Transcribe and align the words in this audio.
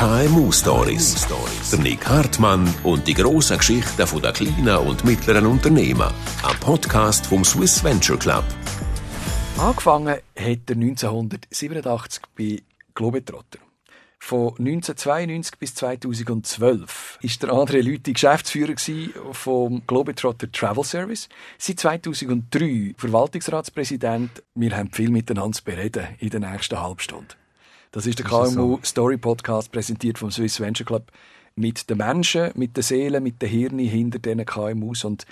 KMU 0.00 0.50
Stories. 0.50 1.26
Der 1.70 1.78
Nick 1.78 2.08
Hartmann 2.08 2.66
und 2.84 3.06
die 3.06 3.12
grossen 3.12 3.58
Geschichten 3.58 3.98
der 3.98 4.32
kleinen 4.32 4.78
und 4.88 5.04
mittleren 5.04 5.44
Unternehmen. 5.44 6.10
Ein 6.42 6.56
Podcast 6.58 7.26
vom 7.26 7.44
Swiss 7.44 7.84
Venture 7.84 8.18
Club. 8.18 8.44
Angefangen 9.58 10.14
hat 10.14 10.70
er 10.70 10.74
1987 10.74 12.22
bei 12.34 12.62
Globetrotter. 12.94 13.58
Von 14.18 14.54
1992 14.58 15.58
bis 15.58 15.74
2012 15.74 17.18
ist 17.20 17.42
der 17.42 17.50
André 17.50 17.82
Lüthi 17.82 18.14
Geschäftsführer 18.14 18.76
vom 19.32 19.82
Globetrotter 19.86 20.50
Travel 20.50 20.84
Service. 20.84 21.28
Seit 21.58 21.78
2003 21.78 22.94
Verwaltungsratspräsident. 22.96 24.42
Wir 24.54 24.74
haben 24.74 24.92
viel 24.92 25.10
miteinander 25.10 25.58
zu 25.58 25.62
bereden 25.62 26.06
in 26.20 26.30
der 26.30 26.40
nächsten 26.40 26.80
Halbstunde. 26.80 27.34
Das 27.92 28.06
ist 28.06 28.20
der 28.20 28.26
KMU 28.26 28.78
Story 28.84 29.16
Podcast, 29.16 29.72
präsentiert 29.72 30.16
vom 30.16 30.30
Swiss 30.30 30.60
Venture 30.60 30.86
Club 30.86 31.10
mit 31.56 31.90
den 31.90 31.98
Menschen, 31.98 32.52
mit 32.54 32.76
den 32.76 32.84
Seelen, 32.84 33.20
mit 33.20 33.42
den 33.42 33.48
Hirnen 33.48 33.80
hinter 33.80 34.20
diesen 34.20 34.46
KMUs. 34.46 35.02
Und 35.02 35.26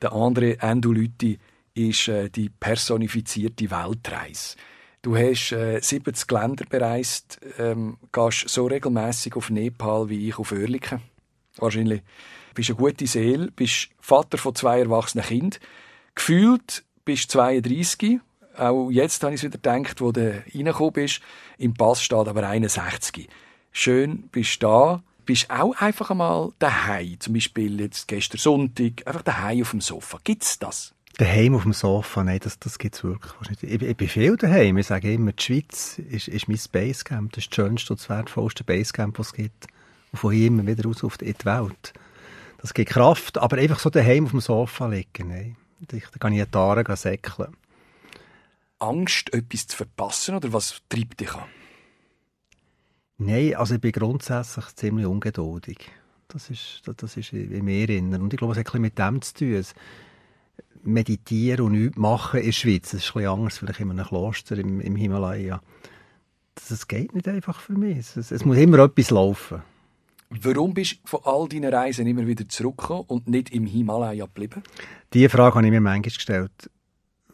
der 0.00 0.12
andere 0.12 0.56
Lüthi 0.82 1.40
ist 1.74 2.06
äh, 2.06 2.30
die 2.30 2.48
personifizierte 2.48 3.72
Weltreise. 3.72 4.56
Du 5.02 5.16
hast 5.16 5.50
äh, 5.50 5.80
70 5.80 6.30
Länder 6.30 6.64
bereist, 6.68 7.40
ähm, 7.58 7.96
gehst 8.12 8.48
so 8.50 8.66
regelmäßig 8.66 9.34
auf 9.34 9.50
Nepal 9.50 10.08
wie 10.08 10.28
ich 10.28 10.38
auf 10.38 10.52
Oerlikon. 10.52 11.00
Wahrscheinlich 11.56 12.02
bist 12.54 12.70
eine 12.70 12.78
gute 12.78 13.08
Seele, 13.08 13.50
bist 13.50 13.88
Vater 13.98 14.38
von 14.38 14.54
zwei 14.54 14.78
erwachsenen 14.78 15.26
Kindern. 15.26 15.60
Gefühlt 16.14 16.84
bist 17.04 17.34
du 17.34 17.38
32, 17.38 18.20
auch 18.56 18.90
jetzt 18.90 19.22
habe 19.22 19.34
ich 19.34 19.42
es 19.42 19.44
wieder 19.44 19.58
gedacht, 19.58 20.00
wo 20.00 20.12
du 20.12 20.42
reingekommen 20.54 20.92
bist. 20.92 21.20
Im 21.58 21.74
Pass 21.74 22.02
steht 22.02 22.28
aber 22.28 22.46
61. 22.46 23.28
Schön, 23.72 24.28
bist 24.32 24.62
du 24.62 24.66
da. 24.66 25.02
Bist 25.24 25.50
auch 25.50 25.74
einfach 25.76 26.10
einmal 26.10 26.52
daheim. 26.58 27.18
Zum 27.18 27.34
Beispiel 27.34 27.80
jetzt 27.80 28.06
gestern 28.06 28.38
Sonntag, 28.38 29.06
einfach 29.06 29.22
daheim 29.22 29.62
auf 29.62 29.70
dem 29.70 29.80
Sofa. 29.80 30.18
Gibt 30.22 30.44
es 30.44 30.58
das? 30.58 30.94
Daheim 31.18 31.54
auf 31.54 31.62
dem 31.62 31.72
Sofa, 31.72 32.22
nein, 32.22 32.40
das, 32.42 32.58
das 32.58 32.78
gibt 32.78 32.94
es 32.94 33.02
wirklich 33.02 33.32
nicht. 33.48 33.62
Ich, 33.62 33.82
ich, 33.82 33.96
bin 33.96 34.08
viel 34.08 34.36
daheim. 34.36 34.76
Ich 34.76 34.86
sage 34.86 35.12
immer, 35.12 35.32
die 35.32 35.42
Schweiz 35.42 35.98
ist, 35.98 36.28
ist 36.28 36.48
mein 36.48 36.60
Basecamp. 36.70 37.32
Das 37.32 37.44
ist 37.44 37.50
das 37.50 37.56
schönste 37.56 37.92
und 37.94 38.00
das 38.00 38.08
wertvollste 38.08 38.64
Basecamp, 38.64 39.16
das 39.16 39.28
es 39.28 39.32
gibt. 39.32 39.66
Und 40.12 40.18
von 40.18 40.32
hier 40.32 40.48
immer 40.48 40.66
wieder 40.66 40.84
raus 40.84 41.02
auf 41.02 41.16
die 41.16 41.34
Welt. 41.44 41.94
Das 42.58 42.74
gibt 42.74 42.90
Kraft, 42.90 43.38
aber 43.38 43.56
einfach 43.56 43.78
so 43.78 43.90
daheim 43.90 44.26
auf 44.26 44.30
dem 44.30 44.40
Sofa 44.40 44.86
liegen, 44.88 45.28
nein. 45.28 45.56
Da 45.80 45.98
kann 46.18 46.32
ich 46.32 46.44
Tage 46.46 46.96
säckeln. 46.96 47.56
Angst, 48.78 49.32
etwas 49.32 49.66
zu 49.66 49.76
verpassen 49.76 50.36
oder 50.36 50.52
was 50.52 50.82
treibt 50.88 51.20
dich 51.20 51.32
an? 51.32 51.44
Nein, 53.18 53.54
also 53.54 53.74
ich 53.74 53.80
bin 53.80 53.92
grundsätzlich 53.92 54.66
ziemlich 54.74 55.06
ungeduldig. 55.06 55.78
Das 56.28 56.50
ist, 56.50 56.82
das 56.96 57.16
ist 57.16 57.32
in 57.32 57.64
mir 57.64 57.86
drin. 57.86 58.14
Und 58.14 58.32
ich 58.32 58.38
glaube, 58.38 58.52
es 58.52 58.58
hat 58.58 58.74
ein 58.74 58.82
mit 58.82 58.98
dem 58.98 59.22
zu 59.22 59.34
tun. 59.34 59.64
Meditieren 60.82 61.66
und 61.66 61.72
nichts 61.72 61.96
machen 61.96 62.40
in 62.40 62.46
der 62.46 62.52
Schweiz, 62.52 62.90
das 62.90 63.00
ist 63.00 63.08
ein 63.10 63.14
bisschen 63.14 63.28
anders 63.28 63.58
vielleicht 63.58 63.80
in 63.80 63.90
einem 63.90 64.06
Kloster 64.06 64.56
im, 64.56 64.80
im 64.80 64.94
Himalaya. 64.94 65.60
Das, 66.54 66.68
das 66.68 66.86
geht 66.86 67.12
nicht 67.12 67.26
einfach 67.26 67.60
für 67.60 67.72
mich. 67.72 67.98
Es, 68.16 68.30
es 68.30 68.44
muss 68.44 68.56
immer 68.56 68.78
etwas 68.78 69.10
laufen. 69.10 69.62
Warum 70.30 70.74
bist 70.74 71.00
du 71.02 71.08
von 71.08 71.20
all 71.24 71.48
deinen 71.48 71.72
Reisen 71.72 72.06
immer 72.06 72.26
wieder 72.26 72.48
zurückgekommen 72.48 73.04
und 73.08 73.28
nicht 73.28 73.50
im 73.50 73.66
Himalaya 73.66 74.26
geblieben? 74.26 74.62
Diese 75.12 75.28
Frage 75.28 75.56
habe 75.56 75.66
ich 75.66 75.72
mir 75.72 75.80
manchmal 75.80 76.02
gestellt 76.02 76.70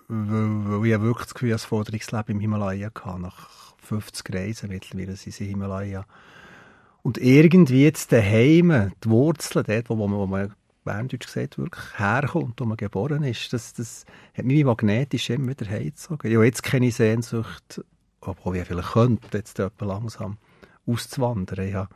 weil, 0.08 0.80
weil 0.82 0.90
ich 0.92 1.00
wirklich 1.00 1.26
das 1.26 1.34
Gefühl 1.34 1.50
das 1.50 1.64
Forderungsleben 1.64 2.34
im 2.34 2.40
Himalaya 2.40 2.90
hatte. 2.94 3.20
Nach 3.20 3.61
50 3.82 4.34
Reisen 4.34 4.68
mittlerweile 4.68 5.16
sind 5.16 5.34
sie 5.34 5.44
im 5.44 5.50
Himalaya. 5.50 6.06
Und 7.02 7.18
irgendwie 7.18 7.84
jetzt 7.84 8.12
daheim, 8.12 8.92
die 9.02 9.10
Wurzeln 9.10 9.64
dort, 9.66 9.90
wo 9.90 9.96
man, 9.96 10.12
wo 10.18 10.26
man 10.26 10.54
Berndeutsch 10.84 11.26
gesagt 11.26 11.58
wirklich 11.58 11.98
herkommt, 11.98 12.60
wo 12.60 12.64
man 12.64 12.76
geboren 12.76 13.24
ist, 13.24 13.52
das, 13.52 13.72
das 13.74 14.04
hat 14.34 14.44
mich 14.44 14.64
magnetisch 14.64 15.30
immer 15.30 15.48
wieder 15.48 15.68
heimgezogen. 15.68 16.30
Ich 16.30 16.36
habe 16.36 16.46
jetzt 16.46 16.62
keine 16.62 16.90
Sehnsucht, 16.90 17.82
obwohl 18.20 18.56
ich 18.56 18.66
vielleicht 18.66 18.92
könnte, 18.92 19.38
jetzt 19.38 19.60
langsam 19.80 20.38
auszuwandern. 20.86 21.66
Ich 21.66 21.74
habe 21.74 21.88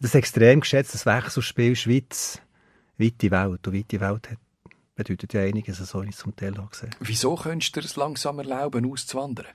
das 0.00 0.14
extrem 0.14 0.60
geschätzt, 0.60 0.94
das 0.94 1.06
Wechselspiel 1.06 1.76
Schweiz, 1.76 2.40
weite 2.98 3.30
Welt. 3.30 3.66
Und 3.66 3.76
weite 3.76 4.00
Welt 4.00 4.30
hat 4.30 4.38
bedeutet 4.94 5.32
ja 5.32 5.42
einiges, 5.42 5.78
so 5.78 6.02
ich 6.02 6.16
zum 6.16 6.36
Teil 6.36 6.52
gesehen 6.52 6.94
Wieso 7.00 7.34
könntest 7.34 7.76
du 7.76 7.80
es 7.80 7.96
langsam 7.96 8.38
erlauben, 8.38 8.90
auszuwandern? 8.90 9.46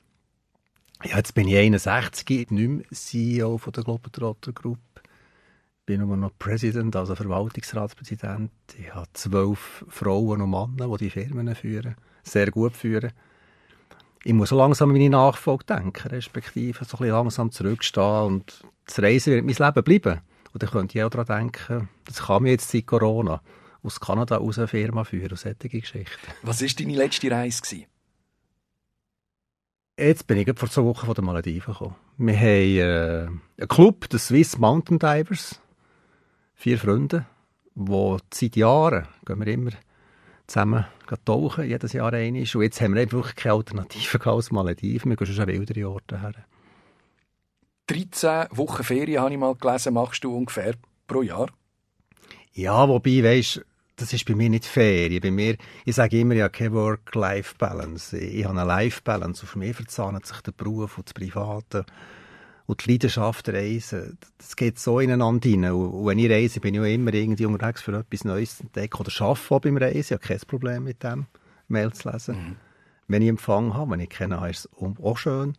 Ja, 1.03 1.17
jetzt 1.17 1.35
bin 1.35 1.47
ich 1.47 1.55
61, 1.55 2.49
nicht 2.49 2.69
mehr 2.69 2.85
CEO 2.91 3.59
von 3.59 3.71
der 3.71 3.83
Globetrotter 3.83 4.51
Group. 4.51 4.79
Ich 4.95 5.85
bin 5.85 6.01
nur 6.01 6.17
noch 6.17 6.31
President, 6.39 6.95
also 6.95 7.15
Verwaltungsratspräsident. 7.15 8.51
Ich 8.77 8.93
habe 8.93 9.07
zwölf 9.13 9.85
Frauen 9.87 10.41
und 10.41 10.49
Männer, 10.49 10.97
die 10.97 11.05
die 11.05 11.09
Firmen 11.11 11.53
führen, 11.53 11.95
sehr 12.23 12.49
gut 12.49 12.75
führen. 12.75 13.11
Ich 14.23 14.33
muss 14.33 14.49
so 14.49 14.57
langsam 14.57 14.89
an 14.89 14.93
meine 14.93 15.11
Nachfolge 15.11 15.65
denken, 15.65 16.07
respektive 16.07 16.83
so 16.83 16.97
ein 16.97 17.09
langsam 17.09 17.51
zurückstehen 17.51 18.25
und 18.25 18.65
das 18.85 18.99
Reisen 18.99 19.33
wird 19.33 19.45
mein 19.45 19.55
Leben 19.55 19.83
bleiben. 19.83 20.21
Und 20.51 20.63
dann 20.63 20.69
könnte 20.71 20.97
ich 20.97 21.03
auch 21.03 21.11
daran 21.11 21.51
denken, 21.51 21.89
das 22.05 22.23
kann 22.23 22.41
mir 22.41 22.51
jetzt 22.51 22.71
seit 22.71 22.87
Corona 22.87 23.41
aus 23.83 23.99
Kanada 23.99 24.37
aus 24.39 24.57
eine 24.57 24.67
Firma 24.67 25.03
führen, 25.03 25.31
aus 25.31 25.41
solchen 25.41 25.69
Geschichten. 25.69 26.31
Was 26.41 26.61
war 26.61 26.67
deine 26.67 26.97
letzte 26.97 27.29
Reise? 27.29 27.61
Gewesen? 27.61 27.85
Jetzt 29.99 30.27
bin 30.27 30.37
ich 30.37 30.47
vor 30.55 30.69
zwei 30.69 30.83
Wochen 30.83 31.07
von 31.07 31.15
den 31.15 31.25
Malediven 31.25 31.73
gekommen. 31.73 31.95
Wir 32.17 32.35
haben 32.37 32.77
äh, 32.77 33.61
einen 33.61 33.67
Club, 33.67 34.07
den 34.09 34.19
Swiss 34.19 34.59
Mountain 34.59 34.99
Divers. 34.99 35.59
Vier 36.53 36.77
Freunde, 36.77 37.25
die 37.73 38.17
seit 38.31 38.55
Jahren, 38.55 39.07
gehen 39.25 39.39
wir 39.39 39.47
immer 39.47 39.71
zusammen 40.45 40.85
tauchen, 41.25 41.67
jedes 41.67 41.93
Jahr 41.93 42.13
einmal. 42.13 42.41
Und 42.41 42.61
jetzt 42.61 42.79
haben 42.79 42.93
wir 42.93 43.11
wirklich 43.11 43.35
keine 43.35 43.55
Alternative 43.55 44.23
als 44.31 44.51
Malediven. 44.51 45.09
Wir 45.09 45.17
gehen 45.17 45.27
schon 45.27 45.41
an 45.41 45.47
wildere 45.47 45.89
Orte 45.89 46.21
her. 46.21 46.33
13 47.87 48.55
Wochen 48.55 48.83
Ferien, 48.83 49.21
habe 49.21 49.33
ich 49.33 49.39
mal 49.39 49.55
gelesen, 49.55 49.95
machst 49.95 50.23
du 50.23 50.35
ungefähr 50.35 50.75
pro 51.07 51.23
Jahr? 51.23 51.49
Ja, 52.53 52.87
wobei, 52.87 53.23
weisst 53.23 53.65
das 53.97 54.13
ist 54.13 54.25
bei 54.25 54.35
mir 54.35 54.49
nicht 54.49 54.65
fair. 54.65 55.19
Bei 55.19 55.31
mir, 55.31 55.57
ich 55.83 55.95
sage 55.95 56.19
immer, 56.19 56.35
ich 56.35 56.41
habe 56.41 56.51
keine 56.51 56.73
Work-Life-Balance. 56.73 58.17
Ich 58.17 58.45
habe 58.45 58.59
eine 58.59 58.67
Life-Balance. 58.67 59.41
Und 59.41 59.49
für 59.49 59.59
mich 59.59 59.75
verzahnt 59.75 60.25
sich 60.25 60.39
der 60.41 60.51
Beruf 60.51 60.97
und 60.97 61.07
das 61.07 61.13
Private 61.13 61.85
und 62.67 62.85
die 62.85 62.91
Leidenschaft 62.91 63.49
reisen. 63.49 64.19
Das 64.37 64.55
geht 64.55 64.77
so 64.77 64.99
ineinander 64.99 65.49
hinein. 65.49 65.71
Und 65.71 66.05
wenn 66.05 66.19
ich 66.19 66.29
reise, 66.29 66.59
bin 66.59 66.75
ich 66.75 66.79
auch 66.79 66.85
immer 66.85 67.13
irgendwie 67.13 67.47
unterwegs 67.47 67.81
für 67.81 67.97
etwas 67.97 68.23
Neues 68.23 68.57
zu 68.57 68.63
entdecken. 68.63 68.99
Oder 68.99 69.11
arbeite 69.19 69.51
auch 69.51 69.61
beim 69.61 69.77
Reisen. 69.77 69.99
Ich 69.99 70.11
habe 70.11 70.21
kein 70.21 70.39
Problem 70.47 70.83
mit 70.83 71.03
dem, 71.03 71.25
Mail 71.67 71.91
zu 71.91 72.11
lesen. 72.11 72.35
Mhm. 72.35 72.55
Wenn 73.07 73.21
ich 73.23 73.29
Empfang 73.29 73.73
habe, 73.73 73.91
wenn 73.91 73.99
ich 73.99 74.09
kenne, 74.09 74.47
ist 74.47 74.65
es 74.65 74.99
auch 75.01 75.17
schön. 75.17 75.57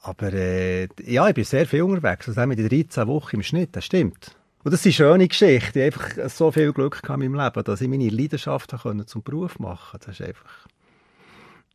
Aber 0.00 0.32
äh, 0.32 0.88
ja, 1.04 1.28
ich 1.28 1.34
bin 1.34 1.44
sehr 1.44 1.66
viel 1.66 1.82
unterwegs. 1.82 2.28
Also 2.28 2.44
mit 2.46 2.58
den 2.58 2.68
13 2.68 3.06
Wochen 3.06 3.36
im 3.36 3.42
Schnitt, 3.44 3.76
das 3.76 3.84
stimmt. 3.84 4.36
Und 4.66 4.72
das 4.72 4.80
ist 4.80 5.00
eine 5.00 5.10
schöne 5.10 5.28
Geschichte. 5.28 5.78
Ich 5.78 5.94
habe 5.94 6.10
einfach 6.10 6.28
so 6.28 6.50
viel 6.50 6.72
Glück 6.72 7.00
in 7.08 7.20
meinem 7.20 7.36
Leben, 7.36 7.62
dass 7.62 7.80
ich 7.80 7.88
meine 7.88 8.08
Leidenschaft 8.08 8.74
zum 9.06 9.22
Beruf 9.22 9.60
machen 9.60 9.90
konnte. 9.92 10.06
Das 10.08 10.18
ist 10.18 10.26
einfach... 10.26 10.66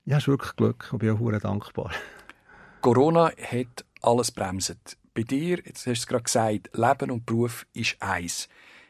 Ja, 0.03 0.17
ist 0.17 0.27
wirklich 0.27 0.53
Glück 0.57 0.89
und 0.91 0.99
bin 0.99 1.11
auch 1.11 1.29
sehr 1.29 1.39
dankbar. 1.39 1.91
Corona 2.81 3.31
hat 3.49 3.85
alles 4.01 4.33
bremset. 4.33 4.97
Bei 5.13 5.23
dir, 5.23 5.59
jetzt 5.63 5.77
hast 5.77 5.85
du 5.85 5.91
es 5.91 6.05
gerade 6.05 6.23
gesagt, 6.23 6.69
Leben 6.73 7.11
und 7.11 7.25
Beruf 7.25 7.65
ist 7.71 7.95
eins. 8.01 8.49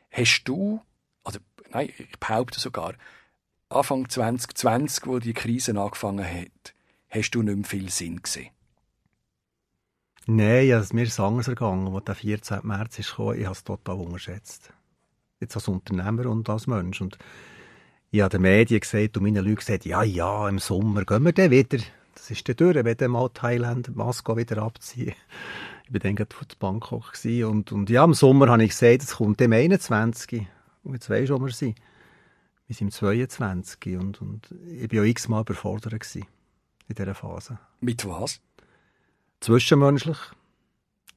Hast 0.10 0.46
du, 0.46 0.82
also 1.24 1.38
nein, 1.70 1.94
ich 1.96 2.20
behaupte 2.20 2.60
sogar, 2.60 2.96
Anfang 3.70 4.10
2020, 4.10 5.06
wo 5.06 5.20
die 5.20 5.34
Krise 5.34 5.80
angefangen 5.80 6.26
hat, 6.26 6.74
hast 7.08 7.30
du 7.30 7.44
nicht 7.44 7.56
mehr 7.56 7.66
viel 7.66 7.92
Sinn 7.92 8.20
gesehen? 8.24 8.50
Nein, 10.28 10.72
also 10.74 10.94
mir 10.94 11.04
ist 11.04 11.14
es 11.14 11.20
anders 11.20 11.48
ergangen, 11.48 11.94
als 11.94 12.06
der 12.06 12.16
14. 12.16 12.60
März 12.64 12.98
gekommen, 12.98 13.40
ich 13.40 13.46
habe 13.46 13.56
es 13.56 13.64
total 13.64 13.96
unterschätzt. 13.96 14.72
Jetzt 15.40 15.56
als 15.56 15.68
Unternehmer 15.68 16.28
und 16.28 16.48
als 16.48 16.68
Mensch. 16.68 17.02
Und 17.02 17.18
ich 18.12 18.22
habe 18.22 18.30
den 18.30 18.44
Medien 18.44 18.80
gesagt 18.80 19.18
und 19.18 19.24
meinen 19.24 19.44
Leuten 19.44 19.56
gesagt, 19.56 19.86
ja, 19.86 20.04
ja, 20.04 20.48
im 20.48 20.60
Sommer 20.60 21.06
gehen 21.06 21.24
wir 21.24 21.32
dann 21.32 21.50
wieder. 21.50 21.80
Das 22.14 22.30
ist 22.30 22.48
dann 22.48 22.56
durch, 22.56 22.76
wenn 22.76 22.98
dann 22.98 23.12
mal 23.12 23.30
Thailand 23.30 23.96
Masko 23.96 24.38
wieder 24.38 24.62
abziehen. 24.62 25.16
Ich 25.86 25.94
war 25.94 26.00
dann 26.00 26.16
gerade 26.16 26.36
von 26.36 26.48
Bangkok. 26.60 27.14
Und, 27.26 27.72
und 27.72 27.90
ja, 27.90 28.04
im 28.04 28.14
Sommer 28.14 28.50
habe 28.50 28.64
ich 28.64 28.70
gesagt, 28.70 29.02
es 29.02 29.16
kommt 29.16 29.42
im 29.42 29.54
21. 29.54 30.46
Und 30.84 30.94
jetzt 30.94 31.10
weisst 31.10 31.30
du, 31.30 31.40
wo 31.40 31.46
wir 31.46 31.52
sind. 31.52 31.80
Wir 32.68 32.76
sind 32.76 32.88
im 32.88 32.92
22. 32.92 33.98
Und, 33.98 34.22
und 34.22 34.54
ich 34.70 34.92
war 34.94 35.02
auch 35.02 35.06
x-mal 35.06 35.42
überfordert 35.42 35.94
in 36.16 36.26
dieser 36.96 37.16
Phase. 37.16 37.58
Mit 37.80 38.06
was? 38.06 38.40
Zwischenmenschlich. 39.42 40.18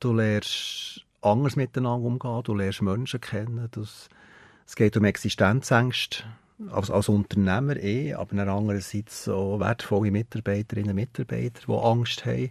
Du 0.00 0.12
lernst 0.12 1.04
anders 1.20 1.56
miteinander 1.56 2.06
umgehen, 2.06 2.42
du 2.42 2.54
lernst 2.54 2.82
Menschen 2.82 3.20
kennen. 3.20 3.68
Das, 3.70 4.08
es 4.66 4.74
geht 4.74 4.96
um 4.96 5.04
Existenzängste 5.04 6.24
als, 6.70 6.90
als 6.90 7.08
Unternehmer 7.08 7.76
eh, 7.76 8.14
aber 8.14 8.36
andererseits 8.46 9.24
so 9.24 9.60
wertvolle 9.60 10.10
Mitarbeiterinnen 10.10 10.90
und 10.90 10.96
Mitarbeiter, 10.96 11.62
die 11.66 11.72
Angst 11.72 12.24
haben. 12.24 12.50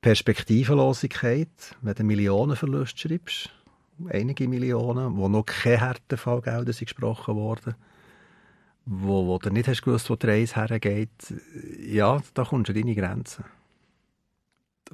Perspektivenlosigkeit, 0.00 1.76
wenn 1.80 1.94
du 1.94 2.02
Millionenverlust 2.02 2.98
schreibst, 2.98 3.50
einige 4.08 4.48
Millionen, 4.48 5.16
wo 5.16 5.28
noch 5.28 5.46
keine 5.46 5.80
Härtefallgelder 5.80 6.72
sind 6.72 6.86
gesprochen 6.86 7.36
worden, 7.36 7.76
wo, 8.84 9.28
wo 9.28 9.38
du 9.38 9.50
nicht 9.50 9.68
hast 9.68 9.82
gewusst, 9.82 10.10
wo 10.10 10.16
die 10.16 10.26
Reise 10.26 10.56
hergeht, 10.56 11.10
ja, 11.86 12.20
da 12.34 12.44
kommst 12.44 12.68
du 12.68 12.72
an 12.72 12.80
deine 12.80 12.96
Grenzen. 12.96 13.44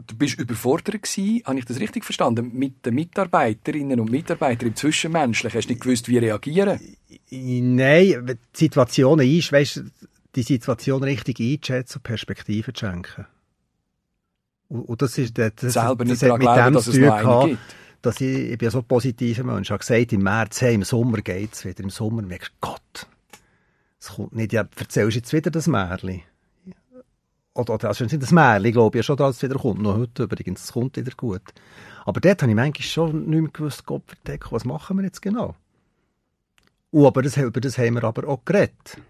Du 0.06 0.16
bist 0.16 0.38
überfordert 0.38 1.02
gewesen, 1.02 1.42
habe 1.44 1.58
ich 1.58 1.64
das 1.64 1.80
richtig 1.80 2.04
verstanden, 2.04 2.52
mit 2.54 2.86
den 2.86 2.94
Mitarbeiterinnen 2.94 3.98
und 3.98 4.10
Mitarbeitern 4.10 4.68
im 4.68 4.76
Zwischenmenschlichen. 4.76 5.58
Hast 5.58 5.68
du 5.68 5.72
nicht 5.72 5.82
gewusst, 5.82 6.08
wie 6.08 6.18
reagieren? 6.18 6.80
Nein, 7.30 8.26
die 8.26 8.36
Situation 8.56 9.18
ist, 9.20 9.52
weißt, 9.52 9.82
die 10.34 10.42
Situation 10.42 11.02
richtig 11.02 11.40
einzuschätzen 11.40 11.98
und 11.98 12.02
Perspektiven 12.04 12.74
zu 12.74 12.86
schenken. 12.86 13.26
Und, 14.68 15.00
das 15.00 15.16
ist, 15.16 15.36
das, 15.38 15.52
das, 15.56 15.72
Selber 15.72 16.04
nicht 16.04 16.22
das 16.22 16.28
daran 16.28 16.40
glauben, 16.40 16.74
dass 16.74 16.86
es 16.86 16.96
noch 16.98 17.14
einen 17.14 17.50
gibt. 17.50 17.62
Dass 18.02 18.20
ich, 18.20 18.50
ich 18.50 18.58
bin 18.58 18.70
so 18.70 18.78
ein 18.78 18.84
positiver 18.84 19.42
Mensch. 19.42 19.68
Ich 19.68 19.70
habe 19.70 19.80
gesagt, 19.80 20.12
im 20.12 20.22
März, 20.22 20.60
hey, 20.60 20.74
im 20.74 20.84
Sommer 20.84 21.20
geht 21.22 21.54
es 21.54 21.64
wieder. 21.64 21.82
Im 21.82 21.90
Sommer 21.90 22.22
merkst 22.22 22.50
du, 22.50 22.54
Gott, 22.60 23.06
es 23.98 24.08
kommt 24.08 24.36
nicht, 24.36 24.52
ja, 24.52 24.68
erzählst 24.76 25.16
du 25.16 25.18
jetzt 25.18 25.32
wieder 25.32 25.50
das 25.50 25.66
Märchen? 25.66 26.22
Oder, 27.58 27.74
oder 27.74 27.88
also 27.88 28.04
nicht 28.04 28.22
das 28.22 28.30
Märchen, 28.30 28.72
glaube 28.72 29.00
ich, 29.00 29.04
schon, 29.04 29.16
dass 29.16 29.36
es 29.36 29.42
wieder 29.42 29.58
kommt. 29.58 29.82
Noch 29.82 29.96
heute 29.96 30.22
übrigens, 30.22 30.62
es 30.62 30.72
kommt 30.72 30.96
wieder 30.96 31.10
gut. 31.16 31.42
Aber 32.04 32.20
dort 32.20 32.40
habe 32.40 32.52
ich 32.52 32.56
manchmal 32.56 32.82
schon 32.82 33.28
nicht 33.28 33.40
mehr 33.40 33.50
gewusst, 33.50 33.84
Gott 33.84 34.04
verdecken, 34.06 34.48
was 34.52 34.64
machen 34.64 34.96
wir 34.96 35.04
jetzt 35.04 35.20
genau? 35.20 35.56
Und 36.92 37.04
aber 37.04 37.20
das, 37.20 37.36
über 37.36 37.60
das 37.60 37.76
haben 37.76 37.94
wir 37.94 38.04
aber 38.04 38.28
auch 38.28 38.44
geredet. 38.44 39.02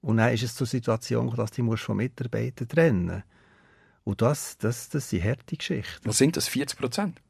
Und 0.00 0.18
dann 0.18 0.32
ist 0.32 0.44
es 0.44 0.54
zur 0.54 0.66
Situation, 0.66 1.34
dass 1.34 1.50
du 1.50 1.76
von 1.76 1.96
Mitarbeitern 1.96 2.68
trennen 2.68 3.06
musst. 3.06 3.24
Und 4.04 4.22
das, 4.22 4.58
das, 4.58 4.88
das 4.88 5.10
sind 5.10 5.24
harte 5.24 5.56
Geschichten. 5.56 6.04
Was 6.04 6.18
sind 6.18 6.36
das, 6.36 6.48
40 6.48 6.78
Prozent? 6.78 7.20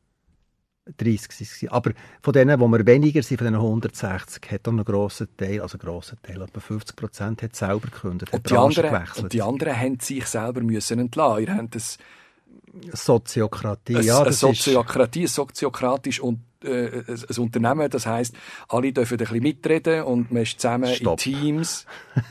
30 0.96 1.62
waren 1.62 1.68
Aber 1.72 1.92
von 2.22 2.32
denen, 2.32 2.58
wo 2.58 2.66
wir 2.68 2.84
weniger 2.86 3.22
sind, 3.22 3.38
von 3.38 3.46
den 3.46 3.54
160, 3.54 4.50
hat 4.50 4.66
auch 4.66 4.72
einen 4.72 4.84
grossen 4.84 5.28
Teil, 5.36 5.60
also 5.60 5.78
einen 5.78 5.86
grossen 5.86 6.18
Teil, 6.22 6.42
etwa 6.42 6.60
50 6.60 6.96
Prozent, 6.96 7.42
hat 7.42 7.54
selber 7.54 7.88
gekündigt, 7.88 8.32
und 8.32 8.50
die, 8.50 8.56
anderen, 8.56 9.04
und 9.18 9.32
die 9.32 9.42
anderen 9.42 9.78
haben 9.78 10.00
sich 10.00 10.26
selber 10.26 10.60
müssen 10.60 10.98
entlassen. 10.98 11.44
Ihr 11.44 11.54
habt 11.54 11.74
das 11.74 11.98
Soziokratie, 12.92 13.96
eine, 13.96 14.04
ja. 14.04 14.22
Eine 14.22 14.32
Soziokratie, 14.32 15.22
ein 15.22 15.28
soziokratisch 15.28 16.20
und 16.20 16.40
äh, 16.64 17.02
ein 17.08 17.38
Unternehmen, 17.38 17.88
das 17.90 18.06
heisst, 18.06 18.34
alle 18.68 18.92
dürfen 18.92 19.14
ein 19.14 19.18
bisschen 19.18 19.42
mitreden 19.42 20.02
und 20.02 20.32
man 20.32 20.42
ist 20.42 20.60
zusammen 20.60 20.92
Stopp. 20.94 21.24
in 21.26 21.32
Teams. 21.34 21.86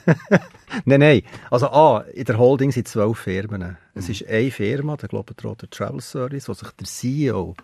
nein, 0.86 1.00
nein. 1.00 1.22
Also 1.50 1.68
A, 1.68 2.02
in 2.14 2.26
der 2.26 2.38
Holding 2.38 2.72
sind 2.72 2.88
zwölf 2.88 3.20
Firmen. 3.20 3.78
Es 3.94 4.10
ist 4.10 4.28
eine 4.28 4.52
Firma, 4.52 4.98
der 4.98 5.10
Globetrotter 5.10 5.70
Travel 5.70 6.02
Service, 6.02 6.50
wo 6.50 6.54
sich 6.54 6.70
der 6.72 6.88
CEO 6.88 7.56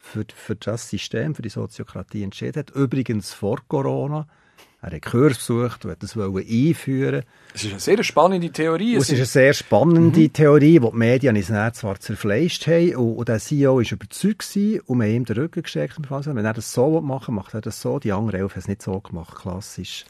für, 0.00 0.24
für 0.34 0.56
das 0.56 0.88
System, 0.88 1.34
für 1.34 1.42
die 1.42 1.50
Soziokratie 1.50 2.22
entschieden 2.22 2.60
hat. 2.60 2.70
Übrigens 2.70 3.32
vor 3.32 3.58
Corona. 3.68 4.26
Er 4.82 4.92
hat 4.92 5.02
Kurs 5.02 5.36
besucht 5.36 5.84
und 5.84 5.90
hat 5.90 6.02
das 6.02 6.16
einführen 6.16 7.24
Es 7.54 7.64
ist 7.64 7.70
eine 7.70 7.80
sehr 7.80 8.02
spannende 8.02 8.50
Theorie. 8.50 8.96
Es 8.96 9.10
ist 9.10 9.16
eine 9.16 9.26
sehr 9.26 9.52
spannende 9.52 10.20
mhm. 10.20 10.32
Theorie, 10.32 10.80
die 10.80 10.90
die 10.90 10.96
Medien 10.96 11.36
ins 11.36 11.50
Netz 11.50 11.80
zwar 11.80 12.00
zerfleischt 12.00 12.66
haben. 12.66 12.96
Und, 12.96 13.16
und 13.16 13.28
der 13.28 13.40
CEO 13.40 13.76
war 13.76 13.92
überzeugt 13.92 14.56
und 14.86 15.02
haben 15.02 15.02
ihm 15.02 15.24
den 15.26 15.36
Rücken 15.36 15.62
gesteckt. 15.62 15.98
Wenn 15.98 16.44
er 16.44 16.54
das 16.54 16.72
so 16.72 17.00
machen 17.02 17.34
macht 17.34 17.52
er 17.52 17.60
das 17.60 17.82
so. 17.82 17.98
Die 17.98 18.12
anderen 18.12 18.40
elf 18.40 18.52
haben 18.52 18.60
es 18.60 18.68
nicht 18.68 18.80
so 18.80 18.98
gemacht, 19.00 19.36
klassisch. 19.36 20.06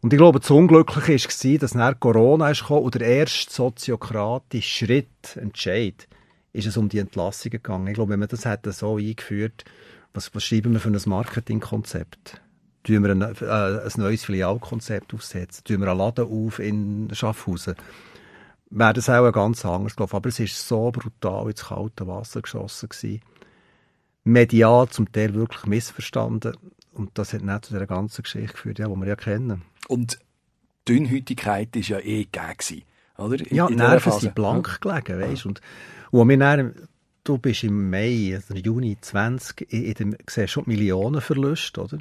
Und 0.00 0.12
ich 0.12 0.18
glaube, 0.18 0.40
das 0.40 0.50
Unglückliche 0.50 1.18
war, 1.18 1.58
dass 1.58 1.74
nach 1.74 2.00
Corona 2.00 2.50
ist 2.50 2.70
und 2.70 2.94
der 2.94 3.06
erste 3.06 3.52
soziokratische 3.52 4.86
Schritt, 4.86 5.36
Entscheid, 5.36 6.08
ist 6.54 6.66
es 6.66 6.76
um 6.76 6.88
die 6.88 6.98
Entlassungen 6.98 7.50
gegangen. 7.50 7.88
Ich 7.88 7.94
glaube, 7.94 8.12
wenn 8.12 8.20
man 8.20 8.28
das 8.28 8.46
hätte 8.46 8.72
so 8.72 8.96
eingeführt, 8.96 9.64
was, 10.14 10.34
was 10.34 10.44
schreiben 10.44 10.72
wir 10.72 10.80
für 10.80 10.88
ein 10.88 11.00
Marketingkonzept? 11.04 12.40
Tun 12.84 13.02
wir 13.02 13.10
ein, 13.10 13.22
äh, 13.22 13.86
ein 13.86 13.92
neues 13.96 14.24
Filialkonzept 14.24 15.12
aufsetzen? 15.12 15.64
Tun 15.64 15.80
wir 15.80 15.88
einen 15.88 15.98
Laden 15.98 16.26
auf 16.26 16.60
in 16.60 17.08
Schaffhausen? 17.12 17.74
Wäre 18.70 18.92
das 18.92 19.10
auch 19.10 19.30
ganz 19.32 19.64
anders, 19.64 19.96
glaube 19.96 20.10
ich. 20.10 20.14
Aber 20.14 20.28
es 20.28 20.38
ist 20.38 20.68
so 20.68 20.92
brutal 20.92 21.50
ins 21.50 21.64
kalte 21.64 22.06
Wasser 22.06 22.42
geschossen 22.42 22.88
gewesen. 22.88 23.20
Medial 24.22 24.88
zum 24.88 25.10
Teil 25.10 25.34
wirklich 25.34 25.66
missverstanden. 25.66 26.56
Und 26.92 27.18
das 27.18 27.32
hat 27.32 27.42
nicht 27.42 27.64
zu 27.64 27.74
dieser 27.74 27.86
ganzen 27.86 28.22
Geschichte 28.22 28.52
geführt, 28.52 28.78
ja, 28.78 28.88
die 28.88 28.94
wir 28.94 29.06
ja 29.06 29.16
kennen. 29.16 29.62
Und 29.88 30.20
Dünnhütigkeit 30.86 31.74
war 31.74 31.82
ja 31.82 31.98
eh 31.98 32.24
gegeben, 32.24 32.84
oder? 33.18 33.38
In, 33.38 33.56
ja, 33.56 33.66
in 33.66 33.76
Nerven 33.76 34.12
sind 34.12 34.34
blank 34.34 34.80
gelegen, 34.80 35.20
weißt 35.20 35.46
und, 35.46 35.60
und 36.10 36.28
wir 36.28 36.38
dann, 36.38 36.74
du 37.22 37.38
bist 37.38 37.64
im 37.64 37.90
Mai, 37.90 38.32
also 38.34 38.54
Juni 38.54 38.96
20, 39.00 39.72
in, 39.72 39.84
in 39.84 39.94
dem, 39.94 40.16
siehst 40.28 40.52
schon 40.52 40.64
Millionenverlust, 40.66 41.78
oder? 41.78 41.98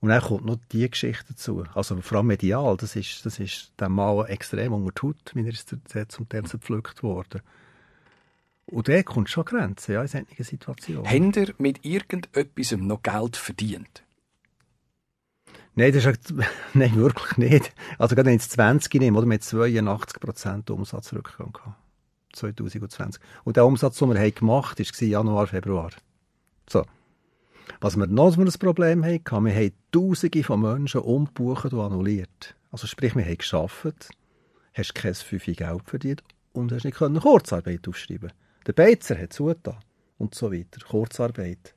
Und 0.00 0.08
dann 0.08 0.20
kommt 0.20 0.44
noch 0.44 0.58
die 0.72 0.90
Geschichte 0.90 1.26
dazu. 1.28 1.64
Also 1.74 2.00
vor 2.00 2.18
allem 2.18 2.26
medial, 2.26 2.76
das 2.76 2.96
ist, 2.96 3.24
das 3.24 3.38
ist 3.38 3.72
dem 3.80 3.92
Mal 3.92 4.26
extrem 4.26 4.72
unter 4.72 4.90
die 4.90 5.06
Haut, 5.06 5.34
mir 5.34 5.48
ist 5.48 5.68
zum 6.08 6.28
Teil 6.28 6.44
zerpflückt 6.44 7.04
worden. 7.04 7.40
Und 8.66 8.88
der 8.88 9.04
kommt 9.04 9.30
schon 9.30 9.44
Grenzen, 9.44 9.92
ja, 9.92 10.02
in 10.02 10.08
solchen 10.08 10.44
Situationen. 10.44 11.06
Haben 11.06 11.32
ihr 11.34 11.54
mit 11.58 11.84
irgendetwas 11.84 12.72
noch 12.72 13.02
Geld 13.02 13.36
verdient? 13.36 14.02
Nein, 15.74 15.92
das 15.92 16.04
ist, 16.04 16.34
nein, 16.74 16.94
wirklich 16.96 17.38
nicht. 17.38 17.72
Also 17.98 18.14
gerade 18.14 18.28
wenn 18.28 18.36
ich 18.36 18.48
20 18.48 18.92
nehme, 19.00 19.18
oder 19.18 19.26
mit 19.26 19.42
82% 19.42 20.70
Umsatzrückgang 20.70 21.52
gehabt. 21.52 21.76
2020. 22.34 23.22
Und 23.44 23.56
der 23.56 23.66
Umsatz, 23.66 23.98
den 23.98 24.12
wir 24.12 24.30
gemacht 24.30 24.78
haben, 24.78 24.86
war 24.86 25.08
Januar, 25.08 25.46
Februar. 25.46 25.90
So. 26.68 26.84
Was 27.80 27.96
wir 27.96 28.06
noch 28.06 28.36
ein 28.36 28.52
Problem 28.58 29.04
hatten, 29.04 29.44
wir 29.44 29.54
haben 29.54 29.72
Tausende 29.92 30.42
von 30.42 30.60
Menschen 30.60 31.00
umgebucht 31.00 31.72
und 31.72 31.80
annulliert. 31.80 32.54
Also 32.70 32.86
sprich, 32.86 33.14
wir 33.14 33.24
haben 33.24 33.38
geschafft, 33.38 34.10
hast 34.72 34.94
kein 34.94 35.14
Fünfe 35.14 35.52
Geld 35.52 35.82
verdient 35.84 36.22
und 36.52 36.72
hast 36.72 36.84
nicht 36.84 36.96
Kurzarbeit 36.96 37.86
aufschreiben 37.88 38.32
Der 38.66 38.72
Beizer 38.72 39.18
hat 39.18 39.32
zugetan 39.32 39.76
und 40.18 40.34
so 40.34 40.52
weiter. 40.52 40.80
Kurzarbeit. 40.88 41.74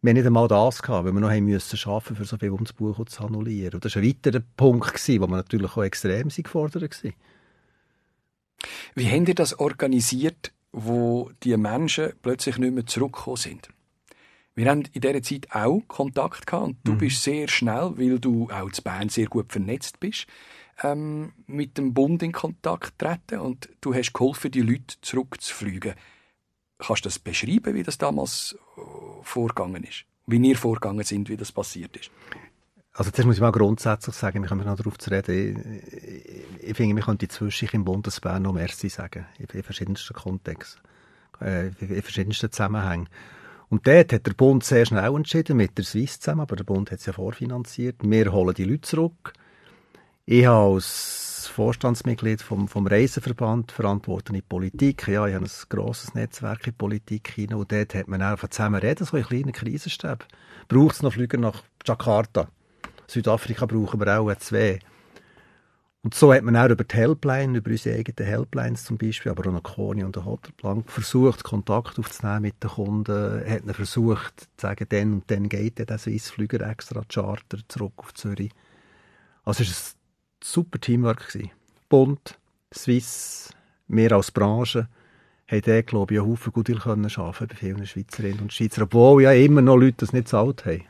Wir 0.00 0.10
haben 0.10 0.16
nicht 0.16 0.26
einmal 0.26 0.46
das 0.46 0.80
gehabt, 0.80 1.06
weil 1.06 1.12
wir 1.12 1.20
noch 1.20 1.30
haben 1.30 1.44
müssen 1.44 1.90
arbeiten, 1.90 2.14
für 2.14 2.24
so 2.24 2.36
viel 2.36 2.50
umzubuchen 2.50 3.00
und 3.00 3.10
zu 3.10 3.24
annullieren. 3.24 3.74
Und 3.74 3.84
das 3.84 3.96
war 3.96 4.02
ein 4.02 4.08
weiterer 4.08 4.42
Punkt, 4.56 4.94
gewesen, 4.94 5.20
wo 5.20 5.26
wir 5.26 5.36
natürlich 5.36 5.76
auch 5.76 5.82
extrem 5.82 6.28
gefordert 6.28 7.04
waren. 7.04 7.14
Wie 8.94 9.10
habt 9.10 9.28
ihr 9.28 9.34
das 9.34 9.58
organisiert, 9.58 10.52
wo 10.72 11.30
die 11.42 11.56
Menschen 11.56 12.12
plötzlich 12.22 12.58
nicht 12.58 12.74
mehr 12.74 12.86
zurückgekommen 12.86 13.36
sind? 13.36 13.68
Wir 14.54 14.70
haben 14.70 14.82
in 14.92 15.00
dieser 15.00 15.22
Zeit 15.22 15.46
auch 15.52 15.82
Kontakt 15.86 16.46
gehabt 16.46 16.66
und 16.66 16.76
du 16.82 16.92
mhm. 16.92 16.98
bist 16.98 17.22
sehr 17.22 17.46
schnell, 17.46 17.92
weil 17.96 18.18
du 18.18 18.48
auch 18.50 18.70
zu 18.72 18.82
Bern 18.82 19.08
sehr 19.08 19.26
gut 19.26 19.52
vernetzt 19.52 20.00
bist, 20.00 20.26
ähm, 20.82 21.32
mit 21.46 21.78
dem 21.78 21.94
Bund 21.94 22.22
in 22.22 22.32
Kontakt 22.32 22.98
treten 22.98 23.38
und 23.38 23.68
du 23.80 23.94
hast 23.94 24.12
geholfen, 24.12 24.50
die 24.50 24.62
Leute 24.62 24.96
zurückzufliegen. 25.00 25.94
Kannst 26.78 27.04
du 27.04 27.08
das 27.08 27.18
beschreiben, 27.18 27.74
wie 27.74 27.82
das 27.82 27.98
damals 27.98 28.56
äh, 28.76 28.80
vorgegangen 29.22 29.84
ist? 29.84 30.04
Wie 30.26 30.38
ihr 30.38 30.56
vorgegangen 30.56 31.04
sind, 31.04 31.28
wie 31.28 31.36
das 31.36 31.50
passiert 31.50 31.96
ist? 31.96 32.10
Also 32.92 33.10
das 33.12 33.24
muss 33.24 33.36
ich 33.36 33.40
mal 33.40 33.52
grundsätzlich 33.52 34.14
sagen, 34.14 34.42
wir 34.42 34.48
kommen 34.48 34.66
noch 34.66 34.76
darauf 34.76 34.98
zu 34.98 35.10
reden. 35.10 35.80
Ich, 35.86 36.68
ich, 36.68 36.76
finde, 36.76 36.96
wir 36.96 37.02
können 37.02 37.18
inzwischen 37.20 37.68
im 37.72 37.84
Bundesbern 37.84 38.42
noch 38.42 38.52
Merci 38.52 38.88
sagen, 38.88 39.26
in, 39.38 39.46
in 39.52 39.62
verschiedensten 39.62 40.14
Kontexten, 40.14 40.82
äh, 41.40 41.68
in 41.68 42.02
verschiedensten 42.02 42.50
Zusammenhängen. 42.50 43.08
Und 43.68 43.86
dort 43.86 44.12
hat 44.12 44.26
der 44.26 44.32
Bund 44.32 44.64
sehr 44.64 44.86
schnell 44.86 45.14
entschieden, 45.14 45.56
mit 45.56 45.76
der 45.78 45.84
Swiss 45.84 46.18
zusammen, 46.18 46.40
aber 46.40 46.56
der 46.56 46.64
Bund 46.64 46.90
hat 46.90 47.00
es 47.00 47.06
ja 47.06 47.12
vorfinanziert. 47.12 47.96
Wir 48.02 48.32
holen 48.32 48.54
die 48.54 48.64
Leute 48.64 48.82
zurück. 48.82 49.32
Ich 50.26 50.46
habe 50.46 50.74
als 50.74 51.27
Vorstandsmitglied 51.48 52.42
vom, 52.42 52.68
vom 52.68 52.86
Reiseverband, 52.86 53.72
verantwortliche 53.72 54.42
Politik. 54.48 55.08
Ja, 55.08 55.26
ich 55.26 55.34
habe 55.34 55.44
ein 55.44 55.50
grosses 55.68 56.14
Netzwerk 56.14 56.66
in 56.66 56.74
Politik 56.74 57.28
hinein 57.28 57.58
und 57.58 57.72
dort 57.72 57.94
hat 57.94 58.08
man 58.08 58.22
einfach 58.22 58.48
zusammen 58.48 58.80
reden, 58.80 59.04
so 59.04 59.16
in 59.16 59.24
kleinen 59.24 59.52
Krisenstab. 59.52 60.26
Braucht 60.68 60.96
es 60.96 61.02
noch 61.02 61.12
Flüge 61.12 61.38
nach 61.38 61.62
Jakarta? 61.84 62.48
Südafrika 63.06 63.66
brauchen 63.66 64.00
wir 64.00 64.20
auch 64.20 64.34
zwei. 64.36 64.80
Und 66.02 66.14
so 66.14 66.32
hat 66.32 66.44
man 66.44 66.56
auch 66.56 66.70
über 66.70 66.84
die 66.84 66.96
Helpline, 66.96 67.58
über 67.58 67.70
unsere 67.70 67.98
eigenen 67.98 68.26
Helplines 68.26 68.84
zum 68.84 68.98
Beispiel, 68.98 69.32
aber 69.32 69.48
auch 69.48 69.52
noch 69.52 69.62
Koni 69.62 70.04
und 70.04 70.14
der 70.14 70.24
Hotelplan, 70.24 70.84
versucht, 70.84 71.42
Kontakt 71.42 71.98
aufzunehmen 71.98 72.42
mit 72.42 72.62
den 72.62 72.70
Kunden, 72.70 73.44
hat 73.48 73.66
man 73.66 73.74
versucht, 73.74 74.40
zu 74.40 74.46
sagen, 74.58 74.86
dann 74.88 75.12
und 75.14 75.30
dann 75.30 75.48
geht 75.48 75.78
der 75.78 75.98
Swiss-Flüger 75.98 76.66
extra 76.68 77.02
Charter 77.08 77.58
zurück 77.66 77.94
auf 77.96 78.14
Zürich. 78.14 78.52
Also 79.44 79.62
es 79.64 79.70
war 79.70 79.97
super 80.42 80.80
Teamwork. 80.80 81.28
Gewesen. 81.28 81.50
Bund, 81.88 82.38
Swiss, 82.74 83.50
wir 83.88 84.12
als 84.12 84.30
Branche 84.30 84.88
haben 85.50 85.62
dort, 85.62 85.86
glaube 85.86 86.14
ich, 86.14 86.20
einen 86.20 86.30
Haufen 86.30 86.52
gut 86.52 86.68
arbeiten 86.70 87.08
können 87.08 87.48
bei 87.48 87.54
vielen 87.54 87.86
Schweizerinnen 87.86 88.40
und 88.40 88.52
Schweizer, 88.52 88.82
obwohl 88.82 89.22
ja 89.22 89.32
immer 89.32 89.62
noch 89.62 89.76
Leute 89.76 89.96
das 89.98 90.12
nicht 90.12 90.26
gezahlt 90.26 90.66
haben. 90.66 90.84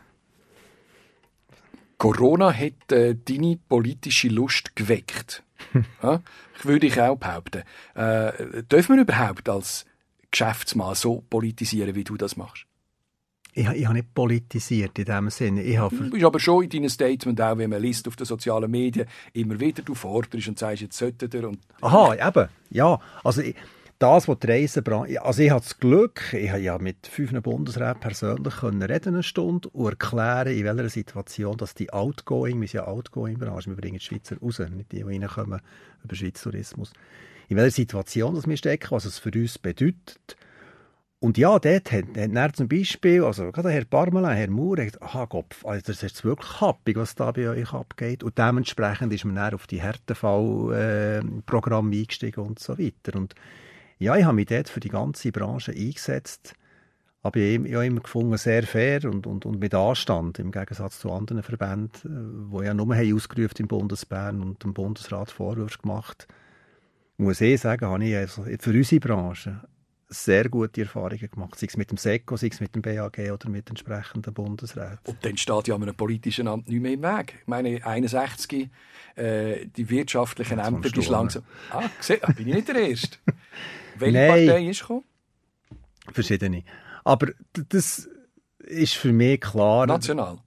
Corona 1.97 2.52
hat 2.52 2.93
äh, 2.93 3.17
deine 3.17 3.59
politische 3.69 4.28
Lust 4.28 4.76
geweckt. 4.76 5.43
ja? 6.02 6.23
Ich 6.57 6.64
würde 6.64 6.87
ich 6.87 7.00
auch 7.00 7.17
behaupten. 7.17 7.62
Äh, 7.95 8.62
dürfen 8.64 8.97
wir 8.97 9.02
überhaupt 9.02 9.49
als 9.49 9.85
Geschäftsmann 10.31 10.95
so 10.95 11.25
politisieren, 11.28 11.95
wie 11.95 12.05
du 12.05 12.17
das 12.17 12.37
machst? 12.37 12.67
Ich, 13.58 13.68
ich 13.68 13.86
habe 13.86 13.94
nicht 13.94 14.14
politisiert 14.14 14.96
in 15.00 15.04
dem 15.04 15.30
Sinne. 15.30 15.62
Ich 15.64 15.76
habe 15.78 15.96
du 15.96 16.10
bist 16.10 16.24
aber 16.24 16.38
schon 16.38 16.62
in 16.62 16.70
deinem 16.70 16.88
Statement, 16.88 17.40
auch 17.40 17.58
wenn 17.58 17.70
man 17.70 17.82
liest 17.82 18.06
auf 18.06 18.14
den 18.14 18.24
sozialen 18.24 18.70
Medien, 18.70 19.08
immer 19.32 19.58
wieder, 19.58 19.82
du 19.82 19.96
forderst 19.96 20.46
und 20.46 20.56
sagst, 20.56 20.82
jetzt 20.82 20.96
sollte 20.96 21.28
er. 21.36 21.48
Und 21.48 21.58
Aha, 21.80 22.14
eben, 22.28 22.48
ja. 22.70 23.00
Also 23.24 23.42
ich, 23.42 23.56
das, 23.98 24.28
was 24.28 24.38
die 24.38 24.46
Reisenbranche... 24.46 25.20
Also 25.20 25.42
ich 25.42 25.50
habe 25.50 25.60
das 25.60 25.76
Glück, 25.76 26.32
ich 26.34 26.50
habe 26.50 26.60
ja 26.60 26.78
mit 26.78 27.08
fünf 27.08 27.32
Bundesräten 27.42 27.98
persönlich 27.98 28.54
können 28.58 28.80
reden 28.80 29.14
eine 29.14 29.24
Stunde 29.24 29.68
und 29.70 29.86
erklären, 29.86 30.56
in 30.56 30.64
welcher 30.64 30.88
Situation 30.88 31.56
dass 31.56 31.74
die 31.74 31.92
Outgoing, 31.92 32.60
wir 32.60 32.68
sind 32.68 32.78
ja 32.78 32.86
Outgoing-Branche, 32.86 33.70
wir 33.70 33.76
bringen 33.76 33.98
die 33.98 34.04
Schweizer 34.04 34.38
raus, 34.38 34.60
nicht 34.60 34.92
die, 34.92 34.98
die 34.98 35.02
reinkommen 35.02 35.60
über 36.04 36.14
Schweizer 36.14 36.52
Tourismus, 36.52 36.92
in 37.48 37.56
welcher 37.56 37.74
Situation 37.74 38.36
dass 38.36 38.46
wir 38.46 38.56
stecken, 38.56 38.92
was 38.92 39.04
es 39.04 39.18
für 39.18 39.32
uns 39.34 39.58
bedeutet. 39.58 40.36
Und 41.20 41.37
ja, 41.37 41.58
dort 41.58 41.90
hat, 41.90 42.16
hat 42.16 42.30
er 42.32 42.52
zum 42.52 42.68
Beispiel, 42.68 43.25
also 43.25 43.50
gerade 43.50 43.70
Herr 43.70 43.84
Parmelin, 43.84 44.37
Herr 44.37 44.50
Moore, 44.50 44.84
gesagt, 44.84 45.02
aha, 45.02 45.26
Kopf, 45.26 45.66
also 45.66 45.82
das 45.84 46.04
ist 46.04 46.25
wirklich 46.25 46.60
happig, 46.60 46.96
was 46.96 47.16
da 47.16 47.32
bei 47.32 47.48
euch 47.48 47.72
abgeht. 47.72 48.22
Und 48.22 48.38
dementsprechend 48.38 49.12
ist 49.12 49.25
man 49.25 49.34
dann 49.34 49.54
auf 49.54 49.66
die 49.66 49.80
Härtefallprogramme 49.80 51.96
äh, 51.96 52.00
eingestiegen 52.00 52.40
und 52.40 52.60
so 52.60 52.78
weiter. 52.78 53.18
Und 53.18 53.34
ja, 53.98 54.16
ich 54.16 54.25
habe 54.25 54.37
mich 54.37 54.46
dort 54.46 54.68
für 54.68 54.78
die 54.78 54.90
ganze 54.90 55.32
Branche 55.32 55.72
eingesetzt, 55.72 56.54
aber 57.22 57.40
ich 57.40 57.58
habe 57.58 57.87
immer 57.87 58.00
gefunden, 58.00 58.37
sehr 58.37 58.62
fair 58.62 59.04
und, 59.04 59.26
und, 59.26 59.44
und 59.44 59.58
mit 59.58 59.75
Anstand, 59.75 60.38
im 60.38 60.52
Gegensatz 60.52 61.00
zu 61.00 61.10
anderen 61.10 61.42
Verbänden, 61.42 62.52
die 62.52 62.64
ja 62.64 62.75
nur 62.75 62.94
haben 62.94 63.14
ausgerufen 63.14 63.56
im 63.58 63.66
Bundesbern 63.66 64.40
und 64.40 64.62
dem 64.62 64.72
Bundesrat 64.72 65.32
Vorwürfe 65.32 65.78
gemacht 65.78 66.28
muss 67.18 67.40
ich 67.40 67.60
sagen, 67.60 67.87
habe 67.87 68.04
ich 68.04 68.16
also 68.16 68.44
für 68.44 68.70
unsere 68.70 69.00
Branche 69.00 69.60
sehr 70.08 70.48
gute 70.48 70.82
Erfahrungen 70.82 71.30
gemacht, 71.30 71.58
sei 71.58 71.66
es 71.66 71.76
mit 71.76 71.90
dem 71.90 71.98
SECO, 71.98 72.36
sei 72.36 72.48
es 72.48 72.60
mit 72.60 72.74
dem 72.74 72.82
BAG 72.82 73.18
oder 73.18 73.48
mit 73.48 73.68
entsprechenden 73.68 74.32
Bundesräten. 74.32 74.98
Und 75.04 75.24
dann 75.24 75.36
steht 75.36 75.68
ja 75.68 75.74
einem 75.74 75.94
politischen 75.94 76.48
Amt 76.48 76.68
nicht 76.68 76.80
mehr 76.80 76.92
im 76.92 77.02
Weg. 77.02 77.38
Ich 77.42 77.46
meine, 77.46 77.84
61, 77.84 78.70
äh, 79.16 79.66
die 79.66 79.90
wirtschaftlichen 79.90 80.58
Ämter, 80.58 80.88
die 80.90 81.00
langsam... 81.02 81.44
Ah, 81.70 81.84
gesehen, 81.98 82.20
bin 82.36 82.48
ich 82.48 82.54
nicht 82.54 82.68
der 82.68 82.76
Erste. 82.76 83.18
Welche 83.98 84.18
Nein. 84.18 84.46
Partei 84.46 84.68
ist 84.68 84.80
gekommen? 84.80 85.04
Verschiedene. 86.12 86.64
Aber 87.04 87.28
das 87.68 88.08
ist 88.58 88.94
für 88.94 89.12
mich 89.12 89.40
klar. 89.40 89.86
National? 89.86 90.38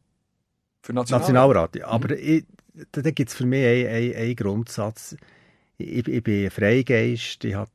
Für 0.82 0.94
Nationalrat? 0.94 1.22
Nationalrat, 1.22 1.76
ja. 1.76 1.88
Aber 1.88 2.16
mhm. 2.16 2.22
ich, 2.22 2.46
da, 2.92 3.02
da 3.02 3.12
gibt 3.12 3.30
es 3.30 3.36
für 3.36 3.46
mich 3.46 3.64
einen, 3.66 3.88
einen, 3.88 4.16
einen 4.16 4.36
Grundsatz. 4.36 5.16
Ich, 5.78 6.08
ich 6.08 6.24
bin 6.24 6.46
ein 6.46 6.52
Freigeist, 6.52 7.44
ich 7.44 7.54
habe 7.54 7.70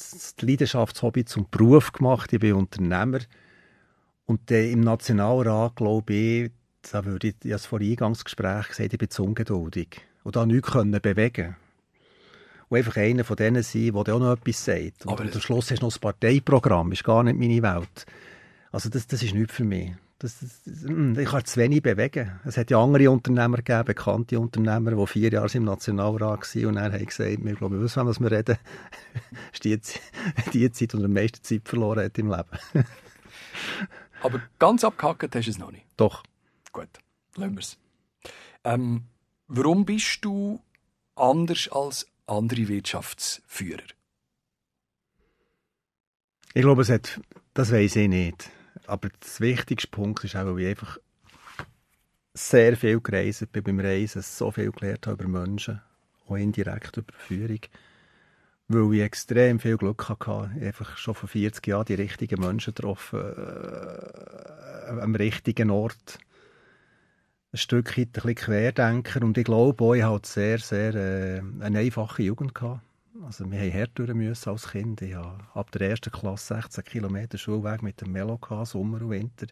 das 0.00 0.34
Leidenschaftshobby 0.40 1.24
zum 1.24 1.46
Beruf 1.50 1.92
gemacht, 1.92 2.32
ich 2.32 2.40
bin 2.40 2.54
Unternehmer. 2.54 3.20
Und 4.26 4.50
äh, 4.50 4.70
im 4.70 4.80
Nationalrat, 4.80 5.76
glaube 5.76 6.12
ich, 6.12 6.50
da 6.90 7.04
würde 7.04 7.28
ich, 7.28 7.34
ich 7.42 7.50
habe 7.50 7.56
es 7.56 7.66
vor 7.66 7.80
Eingangsgespräch 7.80 8.68
gesagt, 8.68 8.92
ich 8.92 8.98
bin 8.98 9.10
zu 9.10 9.24
ungeduldig. 9.24 10.00
Und 10.22 10.36
da 10.36 10.46
nichts 10.46 10.70
können 10.70 11.00
bewegen 11.00 11.56
und 12.70 12.78
einfach 12.78 12.96
einer 12.96 13.24
von 13.24 13.36
denen 13.36 13.62
sein, 13.62 13.92
der 13.92 14.14
auch 14.14 14.20
noch 14.20 14.32
etwas 14.32 14.64
sagt. 14.64 15.04
Und, 15.04 15.20
und 15.20 15.34
am 15.34 15.40
Schluss 15.40 15.70
hast 15.70 15.80
du 15.80 15.86
noch 15.86 15.92
das 15.92 15.98
Parteiprogramm, 15.98 16.92
ist 16.92 17.04
gar 17.04 17.24
nicht 17.24 17.38
meine 17.38 17.62
Welt. 17.62 18.06
Also 18.70 18.88
das, 18.88 19.08
das 19.08 19.22
ist 19.22 19.34
nichts 19.34 19.54
für 19.54 19.64
mich. 19.64 19.90
Das, 20.20 20.38
das, 20.38 20.82
hm, 20.82 21.18
ich 21.18 21.30
kann 21.30 21.46
zu 21.46 21.58
wenig 21.58 21.80
bewegen. 21.80 22.38
Es 22.44 22.58
hat 22.58 22.70
ja 22.70 22.78
andere 22.78 23.10
Unternehmer 23.10 23.56
gegeben, 23.56 23.86
bekannte 23.86 24.38
Unternehmer, 24.38 24.90
die 24.90 25.06
vier 25.06 25.32
Jahre 25.32 25.48
im 25.54 25.64
Nationalrat 25.64 26.20
waren 26.54 26.66
und 26.66 26.76
er 26.76 26.92
hat 26.92 27.06
gesagt, 27.06 27.42
wir 27.42 27.54
glauben, 27.54 27.76
wir 27.76 27.82
wissen, 27.82 28.06
was 28.06 28.20
wir 28.20 28.30
reden. 28.30 28.58
das 29.14 29.38
ist 29.54 29.64
die, 29.64 29.80
die 30.52 30.70
Zeit, 30.72 30.92
die 30.92 30.98
er 30.98 31.04
am 31.04 31.12
meisten 31.14 31.42
Zeit 31.42 31.66
verloren 31.66 32.04
hat 32.04 32.18
im 32.18 32.28
Leben. 32.28 32.44
Aber 34.22 34.42
ganz 34.58 34.84
abgehackt 34.84 35.34
hast 35.34 35.46
du 35.46 35.50
es 35.52 35.58
noch 35.58 35.72
nicht? 35.72 35.86
Doch. 35.96 36.22
Gut, 36.70 36.88
lassen 37.36 37.54
wir 37.54 37.60
es. 37.60 37.78
Ähm, 38.64 39.04
warum 39.48 39.86
bist 39.86 40.18
du 40.22 40.60
anders 41.16 41.70
als 41.72 42.06
andere 42.26 42.68
Wirtschaftsführer? 42.68 43.84
Ich 46.52 46.60
glaube, 46.60 46.82
es 46.82 46.90
hat, 46.90 47.22
das 47.54 47.72
weiß 47.72 47.96
ich 47.96 48.08
nicht. 48.08 48.50
Aber 48.90 49.08
das 49.20 49.40
wichtigste 49.40 49.88
Punkt 49.88 50.24
ist 50.24 50.34
auch, 50.34 50.46
weil 50.46 50.58
ich 50.58 50.68
einfach 50.70 50.98
sehr 52.34 52.76
viel 52.76 53.00
gereist 53.00 53.52
bin 53.52 53.62
beim 53.62 53.78
Reisen, 53.78 54.20
so 54.20 54.50
viel 54.50 54.72
gelernt 54.72 55.06
habe 55.06 55.22
über 55.22 55.40
Menschen, 55.40 55.80
auch 56.26 56.34
indirekt 56.34 56.96
über 56.96 57.12
Führung, 57.16 57.60
weil 58.66 58.94
ich 58.94 59.02
extrem 59.02 59.60
viel 59.60 59.76
Glück 59.76 60.08
hatte. 60.08 60.50
Ich 60.56 60.66
einfach 60.66 60.96
schon 60.96 61.14
vor 61.14 61.28
40 61.28 61.64
Jahren 61.68 61.84
die 61.84 61.94
richtigen 61.94 62.40
Menschen 62.40 62.74
getroffen, 62.74 63.20
äh, 63.20 65.00
am 65.00 65.14
richtigen 65.14 65.70
Ort 65.70 66.18
ein 67.52 67.58
Stück 67.58 67.96
weit 67.96 68.08
ein 68.08 68.12
bisschen 68.12 68.34
Querdenker 68.34 69.22
und 69.22 69.38
ich 69.38 69.44
glaube 69.44 69.84
auch, 69.84 69.94
ich 69.94 70.02
hatte 70.02 70.28
sehr, 70.28 70.58
sehr 70.58 70.94
äh, 70.96 71.42
eine 71.60 71.78
einfache 71.78 72.24
Jugend 72.24 72.56
gehabt. 72.56 72.80
Also 73.26 73.50
wir 73.50 73.60
haben 73.60 73.74
hart 73.74 73.98
müssen 74.14 74.48
als 74.50 74.70
Kind. 74.70 75.02
Ich 75.02 75.14
habe 75.14 75.44
ab 75.52 75.70
der 75.72 75.90
ersten 75.90 76.10
Klasse 76.10 76.54
16 76.54 76.84
Kilometer 76.84 77.36
Schulweg 77.36 77.82
mit 77.82 78.00
dem 78.00 78.12
Melo 78.12 78.38
gehabt, 78.38 78.68
Sommer 78.68 79.02
und 79.02 79.10
Winter. 79.10 79.46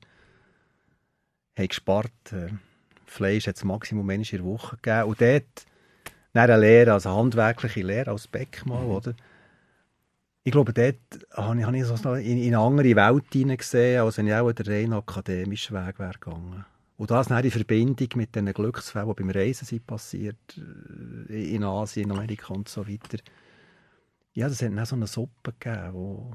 Ich 1.57 1.69
gespart. 1.69 2.33
Äh, 2.33 2.49
Fleisch 3.05 3.47
hat 3.47 3.57
das 3.57 3.65
Maximum 3.65 4.09
in 4.11 4.23
der 4.23 4.45
Woche 4.45 4.77
gegeben. 4.77 5.09
Und 5.09 5.21
dort 5.21 5.67
eine 6.33 6.57
Lehre, 6.57 6.93
also 6.93 7.11
handwerkliche 7.11 7.83
Lehre 7.83 8.11
als 8.11 8.29
Beckmann, 8.29 8.85
mhm. 8.85 8.91
oder? 8.91 9.15
Ich 10.45 10.53
glaube, 10.53 10.73
dort 10.73 10.97
habe 11.33 11.59
ich, 11.59 11.65
habe 11.67 11.77
ich 11.77 11.85
so 11.85 12.15
in, 12.15 12.39
in 12.39 12.55
eine 12.55 12.65
andere 12.65 12.97
Welt 12.97 13.25
hineingesehen, 13.33 14.01
als 14.01 14.17
wenn 14.17 14.29
ich 14.29 14.35
auch 14.35 14.51
den 14.53 14.67
rein 14.67 14.93
akademischen 14.93 15.77
Weg 15.77 15.99
wäre 15.99 16.13
gegangen. 16.13 16.65
Und 16.97 17.11
das 17.11 17.29
dann 17.29 17.45
in 17.45 17.51
Verbindung 17.51 18.09
mit 18.15 18.35
den 18.35 18.53
Glücksfällen, 18.53 19.09
die 19.09 19.15
beim 19.15 19.31
Reisen 19.31 19.67
sind 19.67 19.87
passiert, 19.87 20.37
äh, 21.29 21.55
in 21.55 21.65
Asien, 21.65 22.11
in 22.11 22.17
Amerika 22.17 22.55
und 22.55 22.69
so 22.69 22.89
weiter. 22.89 23.19
Ja, 24.39 24.49
das 24.49 24.63
hat 24.63 24.71
dann 24.71 24.87
so 24.87 24.95
eine 24.95 25.09
Suppe 25.09 25.53
gegeben, 25.59 25.95
wo, 25.95 26.33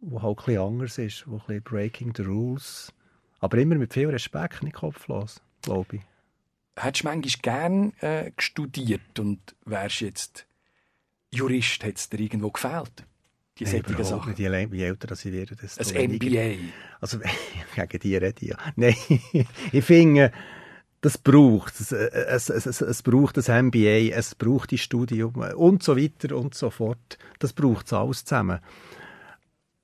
wo 0.00 0.20
halt 0.20 0.48
ein 0.48 0.58
anders 0.58 0.98
ist, 0.98 1.22
wo 1.28 1.40
ein 1.46 1.62
Breaking 1.62 2.12
the 2.16 2.24
Rules, 2.24 2.92
aber 3.38 3.58
immer 3.58 3.76
mit 3.76 3.94
viel 3.94 4.10
Respekt 4.10 4.60
in 4.60 4.70
den 4.70 4.72
Kopf 4.72 5.06
los, 5.06 5.40
glaube 5.62 5.98
ich. 5.98 6.02
Hättest 6.76 7.04
du 7.04 7.08
manchmal 7.08 7.40
gern 7.40 7.92
äh, 8.00 8.32
studiert 8.38 9.20
und 9.20 9.54
wärst 9.64 10.00
jetzt 10.00 10.46
Jurist, 11.30 11.84
hätte 11.84 11.94
es 11.94 12.08
dir 12.08 12.18
irgendwo 12.18 12.50
gefällt? 12.50 13.06
die 13.56 13.66
hey, 13.66 13.82
solchen 13.86 14.04
Sachen. 14.04 14.30
Nicht. 14.30 14.40
Je, 14.40 14.66
je 14.76 14.84
älter 14.84 15.12
ich 15.12 15.32
werde, 15.32 15.54
desto 15.54 15.96
Ein 15.96 16.12
MBA. 16.12 16.56
Also, 17.00 17.20
gegen 17.76 17.98
die 18.00 18.16
rede 18.16 18.34
ich 18.40 18.48
ja. 18.48 18.56
Nein, 18.74 18.96
ich 19.72 19.84
finde, 19.84 20.32
das 21.00 21.16
braucht 21.16 21.78
es, 21.80 21.92
es, 21.92 22.50
es, 22.50 22.80
es, 22.80 23.02
braucht 23.02 23.36
das 23.36 23.48
MBA, 23.48 24.10
es 24.10 24.34
braucht 24.34 24.70
die 24.72 24.78
Studium 24.78 25.34
und 25.56 25.82
so 25.82 25.96
weiter 25.96 26.36
und 26.36 26.54
so 26.54 26.70
fort. 26.70 27.18
Das 27.38 27.52
braucht 27.52 27.86
es 27.86 27.92
alles 27.92 28.24
zusammen. 28.24 28.58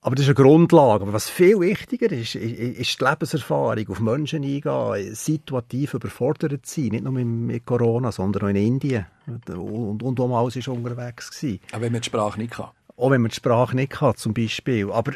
Aber 0.01 0.17
das 0.17 0.27
ist 0.27 0.37
eine 0.37 0.45
Grundlage. 0.47 1.05
Aber 1.05 1.15
was 1.15 1.31
viel 1.31 1.59
wichtiger 1.61 2.13
ist, 2.13 2.35
ist 2.35 3.01
die 3.01 3.05
Lebenserfahrung, 3.05 3.89
auf 3.89 4.01
Menschen 4.01 4.45
eingehen, 4.45 5.15
situativ 5.15 5.95
überfordert 5.95 6.67
sein. 6.67 6.89
Nicht 6.89 7.05
nur 7.05 7.13
mit 7.13 7.65
Corona, 7.65 8.13
sondern 8.13 8.43
auch 8.43 8.49
in 8.49 8.57
Indien. 8.57 9.07
Und, 9.27 10.03
und 10.03 10.19
wo 10.19 10.29
man 10.29 10.41
alles 10.41 10.57
ist 10.57 10.69
unterwegs 10.69 11.43
war. 11.43 11.59
Aber 11.73 11.83
wenn 11.83 11.93
man 11.93 12.03
die 12.03 12.07
Sprache 12.07 12.39
nicht 12.39 12.53
kann? 12.53 12.69
Auch 12.97 13.11
wenn 13.11 13.23
man 13.23 13.31
die 13.31 13.37
Sprache 13.37 13.75
nicht 13.75 13.99
hat, 14.03 14.19
zum 14.19 14.35
Beispiel. 14.35 14.93
Aber 14.93 15.13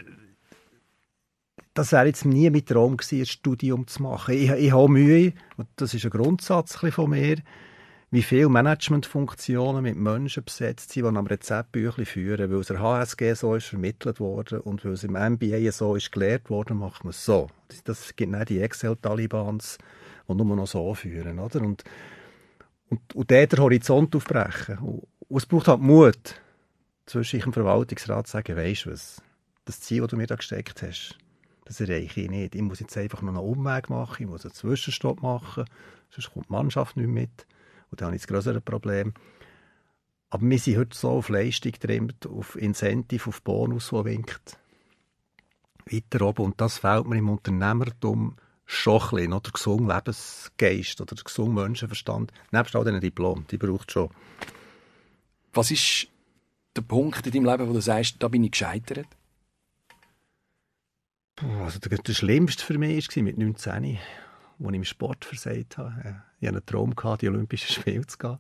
das 1.79 1.93
wäre 1.93 2.07
jetzt 2.07 2.25
nie 2.25 2.51
mein 2.51 2.65
Traum 2.65 2.97
gewesen, 2.97 3.21
ein 3.21 3.27
Studium 3.27 3.87
zu 3.87 4.03
machen. 4.03 4.35
Ich, 4.35 4.51
ich 4.51 4.73
habe 4.73 4.89
Mühe, 4.89 5.33
und 5.57 5.69
das 5.77 5.95
ist 5.95 6.05
ein 6.05 6.11
Grundsatz 6.11 6.75
von 6.75 7.11
mir, 7.11 7.37
wie 8.11 8.23
viele 8.23 8.49
Managementfunktionen 8.49 9.85
mit 9.85 9.95
Menschen 9.95 10.43
besetzt 10.43 10.91
sind, 10.91 11.05
die 11.05 11.17
am 11.17 11.27
Rezeptbüchlein 11.27 12.05
führen. 12.05 12.51
Weil 12.51 12.59
es 12.59 12.67
der 12.67 12.81
HSG 12.81 13.35
so 13.35 13.55
ist 13.55 13.67
vermittelt 13.67 14.19
worden 14.19 14.61
und 14.61 14.85
weil 14.85 14.95
es 14.95 15.05
im 15.05 15.13
MBA 15.13 15.71
so 15.71 15.95
ist 15.95 16.11
gelehrt 16.11 16.51
worden, 16.51 16.79
macht 16.79 17.05
man 17.05 17.11
es 17.11 17.25
so. 17.25 17.49
Das, 17.69 17.85
das 17.85 18.17
gibt 18.17 18.33
nicht 18.33 18.49
die 18.49 18.61
Excel-Talibans, 18.61 19.79
die 20.27 20.35
nur 20.35 20.57
noch 20.57 20.67
so 20.67 20.93
führen. 20.95 21.39
Oder? 21.39 21.61
Und, 21.61 21.85
und, 22.89 23.15
und 23.15 23.31
dort 23.31 23.53
den 23.53 23.59
Horizont 23.61 24.17
aufbrechen. 24.17 24.79
Und, 24.79 25.07
es 25.37 25.47
braucht 25.47 25.69
halt 25.69 25.81
Mut 25.81 26.41
zwischen 27.07 27.41
im 27.41 27.53
Verwaltungsrat 27.53 28.27
sagen, 28.27 28.57
weisst 28.57 28.87
du 28.87 28.91
was, 28.91 29.23
das 29.65 29.81
Ziel, 29.81 30.01
das 30.01 30.11
du 30.11 30.17
mir 30.17 30.27
da 30.27 30.35
gesteckt 30.35 30.83
hast, 30.83 31.17
das 31.69 31.81
erreiche 31.81 32.23
ich 32.23 32.31
nicht. 32.31 32.55
Ich 32.55 32.63
muss 32.63 32.81
jetzt 32.81 32.97
einfach 32.97 33.21
noch 33.21 33.29
einen 33.29 33.45
Umweg 33.45 33.91
machen, 33.91 34.23
ich 34.23 34.29
muss 34.29 34.47
einen 34.47 34.55
Zwischenstopp 34.55 35.21
machen, 35.21 35.67
sonst 36.09 36.33
kommt 36.33 36.49
die 36.49 36.53
Mannschaft 36.53 36.97
nicht 36.97 37.09
mit. 37.09 37.47
Und 37.91 38.01
dann 38.01 38.07
habe 38.07 38.17
ich 38.17 38.23
das 38.23 38.29
größere 38.29 38.63
Problem. 38.63 39.13
Aber 40.31 40.49
wir 40.49 40.59
sind 40.59 40.79
heute 40.79 40.97
so 40.97 41.11
auf 41.11 41.29
Leistung 41.29 41.73
getrimmt, 41.73 42.27
auf 42.27 42.57
Incentive, 42.57 43.29
auf 43.29 43.43
Bonus, 43.43 43.91
der 43.91 44.07
winkt. 44.07 44.59
Weiter 45.85 46.27
oben. 46.27 46.47
Und 46.47 46.61
das 46.61 46.79
fehlt 46.79 47.07
mir 47.07 47.19
im 47.19 47.29
Unternehmertum 47.29 48.37
schon 48.65 49.03
ein 49.03 49.11
bisschen. 49.11 49.31
Der 49.31 49.53
gesunde 49.53 49.95
Lebensgeist 49.95 51.01
oder 51.03 51.15
der 51.15 51.25
gesunde 51.25 51.63
Menschenverstand. 51.63 52.33
Nebst 52.51 52.77
all 52.77 52.85
diesen 52.85 53.01
Diplom, 53.01 53.47
die 53.51 53.59
braucht 53.59 53.93
schon. 53.93 54.09
Was 55.53 55.71
ist 55.71 56.09
der 56.77 56.83
Punkt 56.83 57.27
in 57.27 57.33
deinem 57.33 57.45
Leben, 57.45 57.69
wo 57.69 57.75
du 57.75 57.81
sagst, 57.81 58.17
da 58.21 58.29
bin 58.29 58.45
ich 58.45 58.53
gescheitert? 58.53 59.07
Also 61.61 61.79
der 61.79 62.15
Schlimmste 62.15 62.65
für 62.65 62.79
mich 62.79 63.17
war 63.17 63.23
mit 63.23 63.39
19, 63.39 63.73
als 63.73 63.85
ich 63.85 63.99
im 64.61 64.85
Sport 64.85 65.25
versagt 65.25 65.79
habe. 65.79 66.23
Ich 66.41 66.49
hatte 66.49 66.57
einen 66.57 66.67
Traum, 66.67 66.97
gehabt, 66.97 67.23
die 67.23 67.29
Olympischen 67.29 67.73
Spiele 67.73 68.07
zu 68.07 68.19
gehen. 68.19 68.39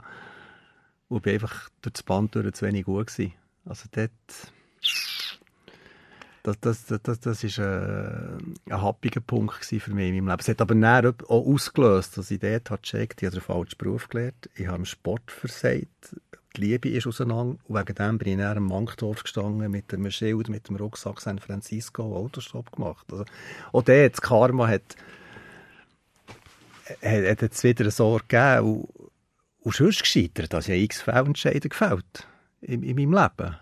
Und 1.09 1.23
bin 1.23 1.35
einfach 1.35 1.69
durch 1.81 1.95
das 1.95 2.02
Band 2.02 2.35
durch 2.35 2.52
zu 2.52 2.67
wenig 2.67 2.85
gut 2.85 3.07
gewesen. 3.07 3.35
Also 3.64 3.85
dort... 3.90 4.11
Das, 6.45 6.59
das, 6.61 6.87
das, 6.87 7.02
das, 7.02 7.21
das 7.21 7.45
ist 7.45 7.59
ein, 7.59 8.55
ein 8.71 8.83
happiger 8.83 9.21
Punkt 9.21 9.64
für 9.64 9.75
mich 9.75 10.09
in 10.09 10.14
meinem 10.14 10.28
Leben. 10.28 10.40
Es 10.40 10.49
hat 10.49 10.62
aber 10.62 11.14
auch 11.28 11.47
ausgelöst, 11.47 12.17
dass 12.17 12.31
ich 12.31 12.38
dort 12.38 12.83
gecheckt 12.83 13.21
habe, 13.23 13.26
ich 13.26 13.26
habe 13.26 13.37
den 13.37 13.43
falschen 13.43 13.76
Beruf 13.76 14.09
gelernt. 14.09 14.49
Ich 14.55 14.67
habe 14.67 14.78
im 14.78 14.85
Sport 14.87 15.31
versagt 15.31 16.17
die 16.57 16.62
Liebe 16.62 16.88
ist 16.88 17.07
auseinander. 17.07 17.59
Und 17.64 17.78
wegen 17.78 17.95
dem 17.95 18.19
bin 18.19 18.28
ich 18.28 18.38
dann 18.38 18.57
am 18.57 18.67
Mankdorf 18.67 19.23
gestanden 19.23 19.71
mit 19.71 19.93
einem 19.93 20.11
Schild, 20.11 20.49
mit 20.49 20.69
dem 20.69 20.76
Rucksack 20.76 21.21
San 21.21 21.38
Francisco, 21.38 22.17
Autostopp 22.17 22.73
gemacht. 22.73 23.07
Also, 23.12 23.25
auch 23.73 23.83
der, 23.83 24.11
das 24.11 24.21
Karma 24.21 24.69
hat, 24.69 24.97
hat, 27.02 27.25
hat 27.25 27.43
jetzt 27.43 27.64
wieder 27.64 27.90
so 27.90 28.19
gegeben. 28.26 28.61
Und, 28.61 29.11
und 29.61 29.75
sonst 29.75 30.00
gescheitert, 30.00 30.52
dass 30.52 30.69
ich 30.69 30.83
x 30.85 31.02
Fehlentscheidungen 31.02 31.69
gefällt 31.69 32.26
in, 32.61 32.83
in 32.83 32.97
meinem 32.97 33.12
Leben. 33.12 33.57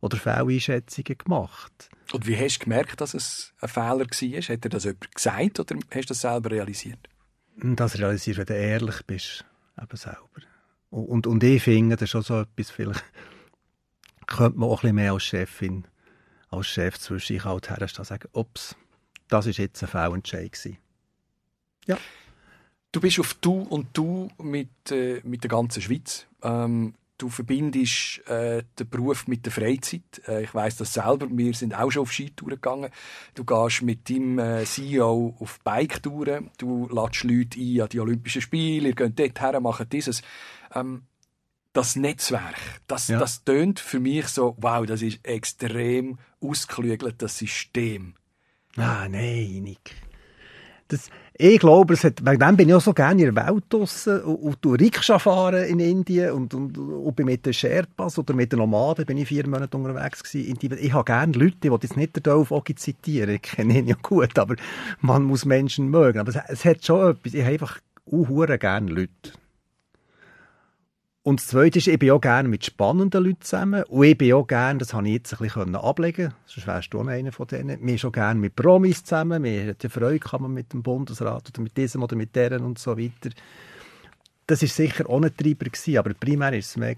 Oder 0.00 0.16
Fehleinschätzungen 0.16 1.18
gemacht. 1.18 1.90
Und 2.12 2.26
wie 2.26 2.36
hast 2.36 2.58
du 2.58 2.64
gemerkt, 2.64 3.00
dass 3.00 3.14
es 3.14 3.52
ein 3.60 3.68
Fehler 3.68 4.06
war? 4.06 4.06
Hat 4.06 4.64
dir 4.64 4.68
das 4.68 4.84
jemand 4.84 5.14
gesagt 5.14 5.60
oder 5.60 5.76
hast 5.76 6.04
du 6.04 6.08
das 6.08 6.20
selber 6.20 6.50
realisiert? 6.50 7.08
Das 7.56 7.98
realisierst, 7.98 8.38
wenn 8.38 8.46
du 8.46 8.54
ehrlich 8.54 9.04
bist, 9.06 9.44
eben 9.80 9.96
selber. 9.96 10.18
Und, 10.90 11.26
und 11.26 11.44
ich 11.44 11.62
finde, 11.62 11.96
das 11.96 12.04
ist 12.04 12.10
schon 12.10 12.22
so 12.22 12.40
etwas, 12.40 12.70
vielleicht 12.70 13.04
könnte 14.26 14.58
man 14.58 14.68
auch 14.68 14.84
ein 14.84 14.94
mehr 14.94 15.12
als 15.12 15.24
Chefin, 15.24 15.86
als 16.50 16.66
Chef 16.66 16.98
zwischen 16.98 17.34
sich 17.34 17.44
halt 17.44 17.68
herstellen 17.68 17.98
und 17.98 18.06
sagen, 18.06 18.28
ups, 18.32 18.76
das 19.28 19.46
ist 19.46 19.58
jetzt 19.58 19.82
ein 19.82 19.88
Fehlentscheid 19.88 20.52
gewesen. 20.52 20.78
Ja. 21.86 21.98
Du 22.90 23.00
bist 23.00 23.20
auf 23.20 23.34
Du 23.34 23.62
und 23.62 23.88
Du 23.92 24.30
mit, 24.42 24.90
äh, 24.90 25.20
mit 25.24 25.42
der 25.42 25.50
ganzen 25.50 25.82
Schweiz. 25.82 26.26
Ähm, 26.42 26.94
du 27.18 27.28
verbindest 27.28 28.26
äh, 28.28 28.62
den 28.78 28.88
Beruf 28.88 29.26
mit 29.26 29.44
der 29.44 29.52
Freizeit. 29.52 30.22
Äh, 30.26 30.44
ich 30.44 30.54
weiß 30.54 30.76
das 30.78 30.94
selber. 30.94 31.26
Wir 31.30 31.52
sind 31.52 31.74
auch 31.74 31.90
schon 31.90 32.02
auf 32.02 32.12
Skitouren 32.12 32.54
gegangen. 32.54 32.90
Du 33.34 33.44
gehst 33.44 33.82
mit 33.82 34.08
deinem 34.08 34.38
äh, 34.38 34.64
CEO 34.64 35.36
auf 35.38 35.58
Biketouren. 35.64 36.50
Du 36.56 36.88
lädst 36.88 37.24
Leute 37.24 37.60
ein 37.60 37.80
an 37.82 37.88
die 37.90 38.00
Olympischen 38.00 38.40
Spiele. 38.40 38.88
Ihr 38.88 38.94
geht 38.94 39.18
dort 39.18 39.40
her, 39.40 39.60
macht 39.60 39.92
dieses. 39.92 40.22
Ähm, 40.74 41.02
das 41.72 41.96
Netzwerk, 41.96 42.56
das, 42.86 43.08
ja. 43.08 43.18
das 43.18 43.44
tönt 43.44 43.78
für 43.78 44.00
mich 44.00 44.26
so, 44.28 44.56
wow, 44.58 44.84
das 44.84 45.02
ist 45.02 45.20
extrem 45.24 46.18
ausgeklügelt, 46.40 47.22
das 47.22 47.38
System. 47.38 48.14
Ah, 48.76 49.08
nein, 49.08 49.60
Nick. 49.62 49.94
Das, 50.88 51.10
ich 51.34 51.60
glaube, 51.60 51.94
es 51.94 52.02
hat, 52.02 52.24
wegen 52.24 52.38
dem 52.38 52.56
bin 52.56 52.68
ich 52.68 52.74
auch 52.74 52.80
so 52.80 52.94
gerne 52.94 53.22
in 53.22 53.34
der 53.34 53.46
Welt 53.46 53.64
draussen 53.68 54.22
und, 54.22 54.64
und 54.64 54.80
Rikscha 54.80 55.18
fahren 55.18 55.64
in 55.64 55.80
Indien 55.80 56.32
und, 56.32 56.54
und, 56.54 56.78
und 56.78 57.18
mit 57.20 57.44
den 57.44 57.52
Sherpas 57.52 58.18
oder 58.18 58.34
mit 58.34 58.52
den 58.52 58.58
Nomaden 58.58 59.04
bin 59.04 59.18
ich 59.18 59.28
vier 59.28 59.46
Monate 59.46 59.76
unterwegs 59.76 60.24
gewesen. 60.24 60.78
Ich 60.80 60.92
habe 60.92 61.04
gerne 61.04 61.32
Leute, 61.34 61.58
die 61.60 61.68
jetzt 61.68 61.96
nicht 61.96 62.16
der 62.16 62.22
Dolph 62.22 62.50
Ogi 62.50 62.74
zitieren, 62.74 63.34
ich 63.34 63.42
kenne 63.42 63.78
ihn 63.78 63.86
ja 63.86 63.96
gut, 64.02 64.38
aber 64.38 64.56
man 65.00 65.24
muss 65.24 65.44
Menschen 65.44 65.90
mögen. 65.90 66.18
Aber 66.18 66.30
es, 66.30 66.38
es 66.48 66.64
hat 66.64 66.84
schon 66.84 67.10
etwas, 67.10 67.34
ich 67.34 67.42
habe 67.42 67.52
einfach 67.52 67.78
auch 68.10 68.58
gerne 68.58 68.90
Leute. 68.90 69.32
Und 71.28 71.40
das 71.40 71.48
Zweite 71.48 71.76
ist, 71.76 71.88
ich 71.88 71.98
bin 71.98 72.10
auch 72.12 72.22
gerne 72.22 72.48
mit 72.48 72.64
spannenden 72.64 73.22
Leuten 73.22 73.42
zusammen. 73.42 73.82
Und 73.82 74.02
ich 74.02 74.16
bin 74.16 74.32
auch 74.32 74.46
gerne, 74.46 74.78
das 74.78 74.94
habe 74.94 75.06
ich 75.08 75.12
jetzt 75.12 75.34
ein 75.34 75.40
bisschen 75.40 75.76
ablegen 75.76 76.32
sonst 76.46 76.66
wärst 76.66 76.94
du 76.94 77.00
auch 77.00 77.06
einer 77.06 77.32
von 77.32 77.46
denen. 77.46 77.86
Wir 77.86 78.02
auch 78.02 78.12
gerne 78.12 78.40
mit 78.40 78.56
Promis 78.56 79.04
zusammen. 79.04 79.44
Wir 79.44 79.74
haben 79.78 79.90
Freude 79.90 80.20
kann 80.20 80.40
man 80.40 80.54
mit 80.54 80.72
dem 80.72 80.82
Bundesrat 80.82 81.50
oder 81.50 81.60
mit 81.60 81.76
diesem 81.76 82.02
oder 82.02 82.16
mit 82.16 82.34
deren 82.34 82.64
und 82.64 82.78
so 82.78 82.96
weiter. 82.96 83.28
Das 84.46 84.62
war 84.62 84.68
sicher 84.70 85.06
auch 85.06 85.20
ein 85.20 85.36
Treiber 85.36 85.66
gewesen, 85.66 85.98
aber 85.98 86.14
primär 86.14 86.54
ist 86.54 86.68
es 86.68 86.76
mehr 86.78 86.96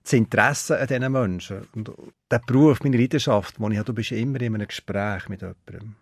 das 0.00 0.12
Interesse 0.12 0.78
an 0.78 0.86
diesen 0.86 1.10
Menschen. 1.10 1.66
Und 1.74 1.90
der 2.30 2.40
Beruf, 2.46 2.84
meine 2.84 2.98
Leidenschaft, 2.98 3.58
wo 3.58 3.68
ich 3.68 3.78
habe, 3.78 3.86
du 3.86 3.94
bist 3.94 4.12
immer 4.12 4.40
in 4.42 4.54
einem 4.54 4.68
Gespräch 4.68 5.28
mit 5.28 5.40
jemandem. 5.40 5.96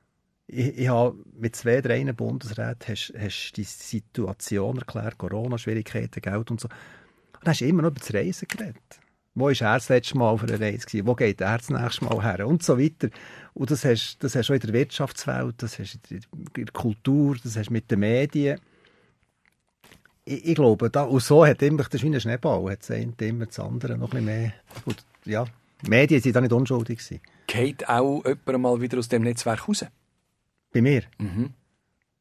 Ich, 0.48 0.80
ich 0.80 0.88
habe 0.88 1.16
mit 1.32 1.56
zwei, 1.56 1.80
drei 1.80 2.04
Bundesräten 2.12 2.88
hast, 2.88 3.14
hast 3.18 3.52
die 3.52 3.64
Situation 3.64 4.76
erklärt, 4.76 5.16
Corona-Schwierigkeiten, 5.16 6.20
Geld 6.20 6.50
und 6.50 6.60
so. 6.60 6.68
Dann 7.44 7.52
hast 7.52 7.60
du 7.60 7.66
immer 7.66 7.82
noch 7.82 7.90
über 7.90 8.00
das 8.00 8.14
Reisen 8.14 8.48
geredet. 8.48 9.00
Wo 9.34 9.46
war 9.46 9.50
er 9.50 9.74
das 9.74 9.88
letzte 9.88 10.16
Mal 10.16 10.30
auf 10.30 10.42
einer 10.42 10.58
Reise? 10.58 10.86
Gewesen? 10.86 11.06
Wo 11.06 11.14
geht 11.14 11.40
er 11.40 11.58
das 11.58 11.68
nächste 11.68 12.04
Mal 12.04 12.22
her? 12.22 12.46
Und 12.46 12.62
so 12.62 12.78
weiter. 12.78 13.10
Und 13.52 13.70
das 13.70 13.84
hast, 13.84 14.18
das 14.20 14.34
hast 14.34 14.48
du 14.48 14.52
auch 14.52 14.54
in 14.54 14.60
der 14.62 14.72
Wirtschaftswelt, 14.72 15.56
das 15.58 15.78
hast 15.78 15.98
du 16.08 16.14
in 16.14 16.22
der 16.56 16.72
Kultur, 16.72 17.36
das 17.42 17.56
hast 17.56 17.68
du 17.68 17.72
mit 17.72 17.90
den 17.90 18.00
Medien. 18.00 18.60
Ich, 20.24 20.46
ich 20.46 20.54
glaube, 20.54 20.88
da, 20.88 21.02
und 21.02 21.22
so 21.22 21.44
hat 21.44 21.60
immer, 21.62 21.82
das 21.82 21.94
ist 21.94 22.02
wie 22.02 22.14
ein 22.14 22.20
Schneeball, 22.20 22.70
hat 22.70 22.88
immer 23.20 23.46
das 23.46 23.58
andere 23.58 23.98
noch 23.98 24.12
ein 24.14 24.24
bisschen 24.24 24.24
mehr. 24.24 24.52
Und, 24.86 25.04
ja, 25.26 25.44
die 25.82 25.90
Medien 25.90 26.24
waren 26.24 26.32
da 26.32 26.40
nicht 26.40 26.52
unschuldig. 26.52 26.98
Gewesen. 26.98 27.20
Geht 27.46 27.88
auch 27.88 28.24
jemand 28.24 28.62
mal 28.62 28.80
wieder 28.80 28.98
aus 28.98 29.08
dem 29.08 29.22
Netzwerk 29.22 29.68
raus? 29.68 29.84
Bei 30.72 30.80
mir? 30.80 31.02
Mhm. 31.18 31.50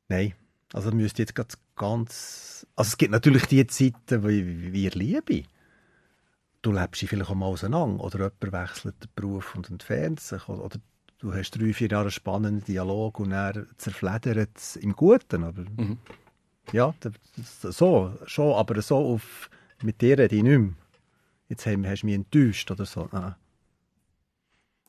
Nein. 0.09 0.33
Also 0.73 0.91
müsste 0.91 1.21
jetzt 1.21 1.36
ganz... 1.75 2.65
Also 2.75 2.89
es 2.89 2.97
gibt 2.97 3.12
natürlich 3.12 3.45
die 3.45 3.65
Zeiten, 3.67 4.27
wie 4.27 4.73
wir 4.73 4.91
lieben. 4.91 5.47
Du 6.62 6.71
lebst 6.71 7.01
dich 7.01 7.09
vielleicht 7.09 7.29
auch 7.29 7.36
mal 7.36 7.47
auseinander 7.47 8.03
oder 8.03 8.19
jemand 8.19 8.53
wechselt 8.53 8.95
den 9.03 9.09
Beruf 9.15 9.55
und 9.55 9.69
entfernt 9.69 10.19
sich 10.19 10.47
oder 10.47 10.79
du 11.19 11.33
hast 11.33 11.51
drei, 11.51 11.73
vier 11.73 11.89
Jahre 11.89 12.03
einen 12.03 12.12
spannenden 12.12 12.63
Dialog 12.63 13.19
und 13.19 13.31
er 13.31 13.65
zerfledert 13.77 14.51
es 14.55 14.75
im 14.75 14.93
Guten. 14.93 15.43
Aber 15.43 15.62
mhm. 15.62 15.97
ja, 16.71 16.93
so, 17.41 18.17
schon, 18.25 18.53
aber 18.53 18.81
so 18.81 18.97
auf, 18.97 19.49
mit 19.81 20.01
dir 20.01 20.17
rede 20.17 20.36
ich 20.36 20.43
nicht 20.43 20.59
mehr. 20.59 20.73
Jetzt 21.49 21.65
hast 21.65 22.01
du 22.01 22.05
mich 22.05 22.15
enttäuscht 22.15 22.71
oder 22.71 22.86
so. 22.86 23.09
Nein. 23.12 23.36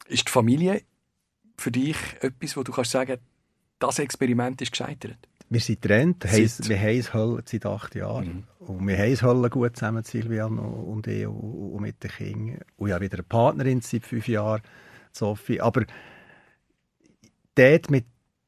Ist 0.07 0.29
die 0.29 0.33
Familie 0.33 0.83
für 1.59 1.71
dich 1.71 1.97
etwas, 2.21 2.57
wo 2.57 2.63
du 2.63 2.73
kannst 2.73 2.93
sagen, 2.93 3.19
das 3.79 3.99
Experiment 3.99 4.61
ist 4.63 4.73
gescheitert? 4.73 5.19
Wir 5.55 5.61
sind 5.61 5.83
getrennt, 5.83 6.25
seit... 6.27 6.69
wir 6.69 6.81
haben 6.81 7.39
es 7.45 7.51
seit 7.51 7.65
acht 7.65 7.95
Jahren. 7.95 8.45
Mhm. 8.59 8.67
Und 8.67 8.89
wir 8.89 8.99
haben 8.99 9.45
es 9.45 9.51
gut 9.53 9.77
zusammen, 9.77 10.03
Silvian 10.03 10.59
und 10.59 11.07
ich, 11.07 11.29
und 11.29 11.81
mit 11.81 12.03
den 12.03 12.11
Kindern. 12.11 12.61
Und 12.77 12.89
ich 12.89 12.93
habe 12.93 13.05
wieder 13.05 13.19
eine 13.19 13.23
Partnerin 13.23 13.81
seit 13.81 14.05
fünf 14.05 14.27
Jahren, 14.27 14.63
Sophie. 15.13 15.61
Aber 15.61 15.85
dort 17.55 17.89
mit, 17.89 18.05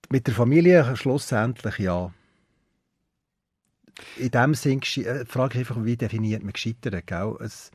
mit 0.08 0.26
der 0.26 0.34
Familie 0.34 0.96
schlussendlich 0.96 1.78
ja. 1.78 2.12
In 4.16 4.30
dem 4.32 4.54
Sinn, 4.54 4.82
äh, 4.82 5.24
frage 5.26 5.54
ich 5.54 5.58
einfach, 5.60 5.84
wie 5.84 5.96
definiert 5.96 6.42
man 6.42 6.54
Gescheitern? 6.54 7.02
Gell? 7.06 7.36
Es, 7.38 7.70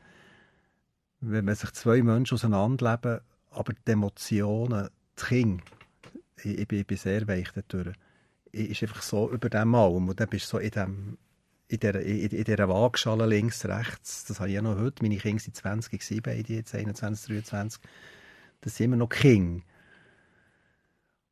wenn 1.20 1.46
man 1.46 1.54
sich 1.54 1.72
zwei 1.72 2.02
Menschen 2.02 2.34
auseinanderleben, 2.34 3.20
aber 3.50 3.72
die 3.72 3.92
Emotionen, 3.92 4.90
die 5.18 5.24
Kinder, 5.24 5.64
ich, 6.36 6.58
ich, 6.58 6.70
ich 6.70 6.86
bin 6.86 6.98
sehr 6.98 7.26
weich 7.26 7.48
dadurch 7.54 7.96
ist 8.52 8.82
einfach 8.82 9.02
so 9.02 9.30
über 9.30 9.48
dem 9.48 9.74
allem. 9.74 10.08
Und 10.08 10.20
dann 10.20 10.28
bist 10.28 10.46
du 10.46 10.50
so 10.50 10.58
in 10.58 10.70
dem 10.70 11.18
in 11.72 11.80
dieser, 11.80 12.02
in, 12.02 12.30
in 12.30 12.44
dieser 12.44 12.68
Waagschale 12.68 13.26
links, 13.26 13.64
rechts, 13.64 14.26
das 14.26 14.40
habe 14.40 14.50
ich 14.50 14.56
ja 14.56 14.62
noch 14.62 14.78
heute, 14.78 15.02
meine 15.02 15.16
Kinder 15.16 15.42
sind 15.42 15.56
20 15.56 15.90
gewesen, 15.90 16.22
beide 16.22 16.52
jetzt 16.52 16.74
21, 16.74 17.28
23, 17.28 17.80
das 18.60 18.76
sind 18.76 18.84
immer 18.84 18.96
noch 18.96 19.08
Kinder. 19.08 19.62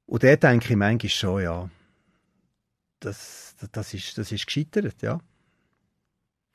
Und 0.07 0.25
da 0.25 0.35
denke 0.35 0.71
ich 0.71 0.77
manchmal 0.77 1.11
schon, 1.11 1.43
ja, 1.43 1.71
das, 3.01 3.55
das, 3.61 3.71
das, 3.71 3.95
ist, 3.95 4.17
das 4.17 4.33
ist 4.33 4.47
gescheitert, 4.47 5.03
ja. 5.03 5.21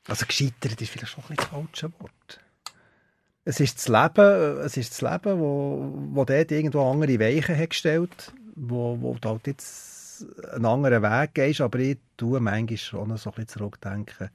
Also 0.08 0.26
gescheitert 0.26 0.82
ist 0.82 0.90
vielleicht 0.90 1.14
schon 1.14 1.24
ein 1.24 1.36
bisschen 1.36 1.52
das 1.52 1.82
falsche 1.82 2.00
Wort. 2.00 2.40
Es 3.44 3.60
ist 3.60 3.78
das 3.78 3.88
Leben, 3.88 4.60
es 4.62 4.78
ist 4.78 4.92
das 4.92 5.02
Leben, 5.02 5.40
wo, 5.40 5.94
wo 6.12 6.26
dort 6.26 6.52
irgendwo 6.52 6.90
andere 6.90 7.20
Weichen 7.20 7.56
hat 7.56 7.70
gestellt, 7.70 8.34
wo, 8.56 9.00
wo 9.00 9.16
halt 9.24 9.48
jetzt 9.48 9.95
einen 10.54 10.66
anderen 10.66 11.04
Weg 11.04 11.34
gehst, 11.34 11.62
aber 11.62 11.80
ich 11.80 11.98
tue 12.18 12.40
manchmal 12.40 12.78
schon 12.78 13.18
so 13.18 13.30
ein 13.30 13.36
bisschen 13.36 13.48
zurückdenken, 13.48 14.30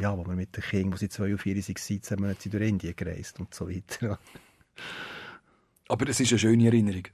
ja, 0.00 0.16
wo 0.16 0.26
wir 0.26 0.34
mit 0.34 0.56
den 0.56 0.62
Kindern, 0.62 0.92
wo 0.92 0.96
sie 0.96 1.08
zwei 1.08 1.32
und 1.32 1.38
vier 1.38 1.54
waren, 1.54 1.62
17 1.62 2.20
Monate 2.20 2.48
durch 2.48 2.68
Indien 2.68 2.96
gereist 2.96 3.38
und 3.38 3.54
so 3.54 3.68
weiter. 3.68 4.18
aber 5.88 6.08
es 6.08 6.20
ist 6.20 6.32
eine 6.32 6.38
schöne 6.38 6.66
Erinnerung. 6.66 7.04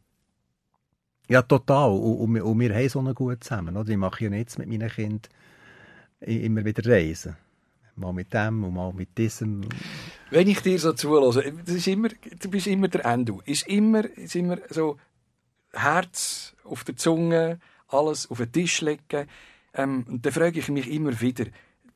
Ja, 1.28 1.42
total. 1.42 1.90
Und, 1.90 2.16
und, 2.16 2.34
wir, 2.34 2.44
und 2.44 2.58
wir 2.58 2.74
haben 2.74 2.88
so 2.88 2.98
eine 2.98 3.14
gut 3.14 3.44
zusammen. 3.44 3.76
Oder? 3.76 3.90
Ich 3.90 3.96
mache 3.96 4.24
ja 4.24 4.30
jetzt 4.32 4.58
mit 4.58 4.68
meinen 4.68 4.88
Kindern 4.88 5.20
immer 6.20 6.64
wieder 6.64 6.90
Reisen. 6.90 7.36
Mal 7.96 8.12
mit 8.12 8.32
dem 8.32 8.64
und 8.64 8.74
mal 8.74 8.92
mit 8.92 9.16
diesem. 9.16 9.68
Wenn 10.30 10.48
ich 10.48 10.60
dir 10.60 10.78
so 10.78 10.92
zulasse, 10.92 11.52
das 11.64 11.74
ist 11.74 11.86
immer, 11.86 12.08
du 12.08 12.50
bist 12.50 12.66
immer 12.66 12.88
der 12.88 13.04
Endo. 13.04 13.42
Ist 13.44 13.68
immer, 13.68 14.04
ist 14.16 14.34
immer 14.34 14.58
so 14.70 14.96
Herz 15.72 16.56
auf 16.70 16.84
der 16.84 16.96
Zunge, 16.96 17.58
alles 17.88 18.30
auf 18.30 18.38
den 18.38 18.52
Tisch 18.52 18.80
legen. 18.80 19.28
Ähm, 19.74 20.04
und 20.08 20.24
dann 20.24 20.32
frage 20.32 20.58
ich 20.58 20.68
mich 20.68 20.88
immer 20.88 21.20
wieder, 21.20 21.46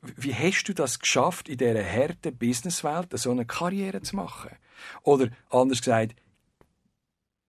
wie 0.01 0.33
hast 0.33 0.65
du 0.65 0.73
das 0.73 0.99
geschafft, 0.99 1.49
in 1.49 1.57
dieser 1.57 1.83
harten 1.83 2.37
Businesswelt 2.37 3.17
so 3.17 3.31
eine 3.31 3.45
Karriere 3.45 4.01
zu 4.01 4.15
machen? 4.15 4.51
Oder 5.03 5.29
anders 5.49 5.79
gesagt, 5.79 6.15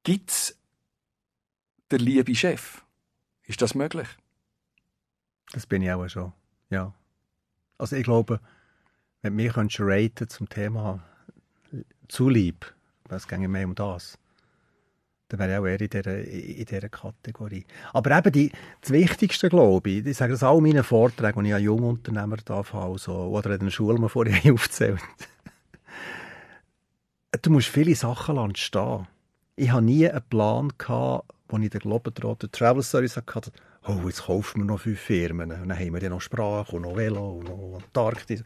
gibt 0.04 0.30
es 0.30 0.58
der 1.90 1.98
liebe 1.98 2.34
Chef. 2.34 2.82
Ist 3.44 3.62
das 3.62 3.74
möglich? 3.74 4.08
Das 5.52 5.66
bin 5.66 5.82
ich 5.82 5.90
auch 5.92 6.08
schon, 6.08 6.32
ja. 6.70 6.92
Also 7.78 7.96
ich 7.96 8.04
glaube, 8.04 8.40
wenn 9.22 9.36
du 9.36 9.42
mich 9.42 9.78
raten 9.78 10.28
zum 10.28 10.48
Thema 10.48 11.02
zu 12.08 12.28
lieb, 12.28 12.74
es 13.08 13.28
ginge 13.28 13.48
mehr 13.48 13.66
um 13.66 13.74
das, 13.74 14.18
dann 15.28 15.40
wäre 15.40 15.52
ich 15.52 15.58
auch 15.58 15.66
eher 15.66 15.80
in 15.80 15.88
dieser, 15.88 16.18
in 16.18 16.64
dieser 16.64 16.88
Kategorie. 16.88 17.64
Aber 17.92 18.16
eben 18.16 18.32
die, 18.32 18.52
das 18.80 18.90
Wichtigste, 18.90 19.48
glaube 19.48 19.90
ich, 19.90 20.06
ich 20.06 20.16
sage 20.16 20.32
das 20.32 20.42
auch 20.42 20.58
in 20.58 20.64
meinen 20.64 20.84
Vorträgen, 20.84 21.44
die 21.44 21.50
ich 21.50 21.56
an 21.56 21.62
Jungunternehmer 21.62 22.36
darf, 22.38 22.74
also, 22.74 23.12
oder 23.12 23.54
in 23.54 23.60
der 23.60 23.70
Schule, 23.70 23.98
die 23.98 24.08
vorher 24.08 24.52
aufzählt. 24.52 25.00
du 27.42 27.50
musst 27.50 27.68
viele 27.68 27.94
Sachen 27.94 28.54
stehen. 28.56 29.06
Ich 29.56 29.70
hatte 29.72 29.84
nie 29.84 30.08
einen 30.08 30.22
Plan, 30.28 30.72
gehabt, 30.78 31.32
wo 31.48 31.58
ich 31.58 31.70
den 31.70 31.80
Globetrotter 31.80 32.50
Travel 32.50 32.82
Service 32.82 33.16
hatte, 33.16 33.52
oh, 33.86 34.00
jetzt 34.06 34.24
kaufen 34.24 34.60
wir 34.60 34.64
noch 34.66 34.80
fünf 34.80 35.00
Firmen. 35.00 35.50
Und 35.50 35.68
dann 35.68 35.78
haben 35.78 35.94
wir 35.94 36.02
ja 36.02 36.08
noch 36.08 36.20
Sprache 36.20 36.76
und 36.76 36.82
noch 36.82 36.96
Velo 36.96 37.38
und 37.38 37.44
noch 37.44 37.80
Antarktis. 37.82 38.42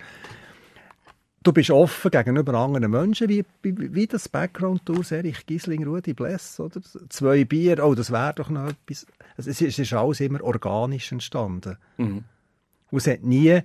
Du 1.43 1.53
bist 1.53 1.71
offen 1.71 2.11
gegenüber 2.11 2.53
anderen 2.53 2.91
Menschen, 2.91 3.29
wie, 3.31 3.45
wie, 3.63 3.95
wie 3.95 4.07
das 4.07 4.29
Background-Tours, 4.29 5.13
Erich 5.13 5.47
Gisling, 5.47 5.85
Rudi 5.85 6.13
Bless, 6.13 6.61
oder? 6.61 6.83
Zwei 7.09 7.45
Bier, 7.45 7.83
oh, 7.83 7.95
das 7.95 8.11
wäre 8.11 8.35
doch 8.35 8.51
noch 8.51 8.69
etwas. 8.69 9.07
Es 9.39 9.47
ist, 9.47 9.63
es 9.63 9.79
ist 9.79 9.93
alles 9.95 10.21
immer 10.21 10.45
organisch 10.45 11.11
entstanden. 11.13 11.79
Mhm. 11.97 12.25
Und 12.91 12.99
es 12.99 13.07
hat 13.07 13.23
nie 13.23 13.63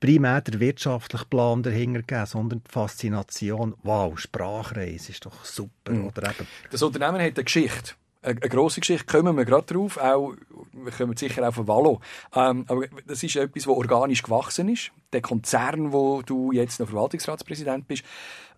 primär 0.00 0.42
der 0.42 0.60
wirtschaftliche 0.60 1.24
Plan 1.24 1.62
dahinter 1.62 2.00
gegeben, 2.00 2.26
sondern 2.26 2.62
die 2.62 2.70
Faszination, 2.70 3.74
wow, 3.82 4.18
Sprachreise 4.18 5.12
ist 5.12 5.24
doch 5.24 5.46
super. 5.46 5.92
Mhm. 5.92 6.08
Oder 6.08 6.28
eben. 6.28 6.46
Das 6.70 6.82
Unternehmen 6.82 7.22
hat 7.22 7.36
eine 7.36 7.44
Geschichte 7.44 7.94
eine, 8.24 8.40
grosse 8.40 8.80
Geschichte, 8.80 9.06
kommen 9.06 9.36
wir 9.36 9.44
gerade 9.44 9.72
drauf, 9.72 9.98
auch, 9.98 10.34
wir 10.72 10.92
kommen 10.92 11.16
sicher 11.16 11.46
auf 11.46 11.56
den 11.56 11.68
Wallo. 11.68 12.00
Ähm, 12.34 12.64
aber 12.68 12.86
das 13.06 13.22
ist 13.22 13.36
etwas, 13.36 13.66
was 13.66 13.76
organisch 13.76 14.22
gewachsen 14.22 14.68
ist. 14.68 14.90
Der 15.12 15.20
Konzern, 15.20 15.92
wo 15.92 16.22
du 16.22 16.52
jetzt 16.52 16.80
noch 16.80 16.88
Verwaltungsratspräsident 16.88 17.86
bist. 17.86 18.04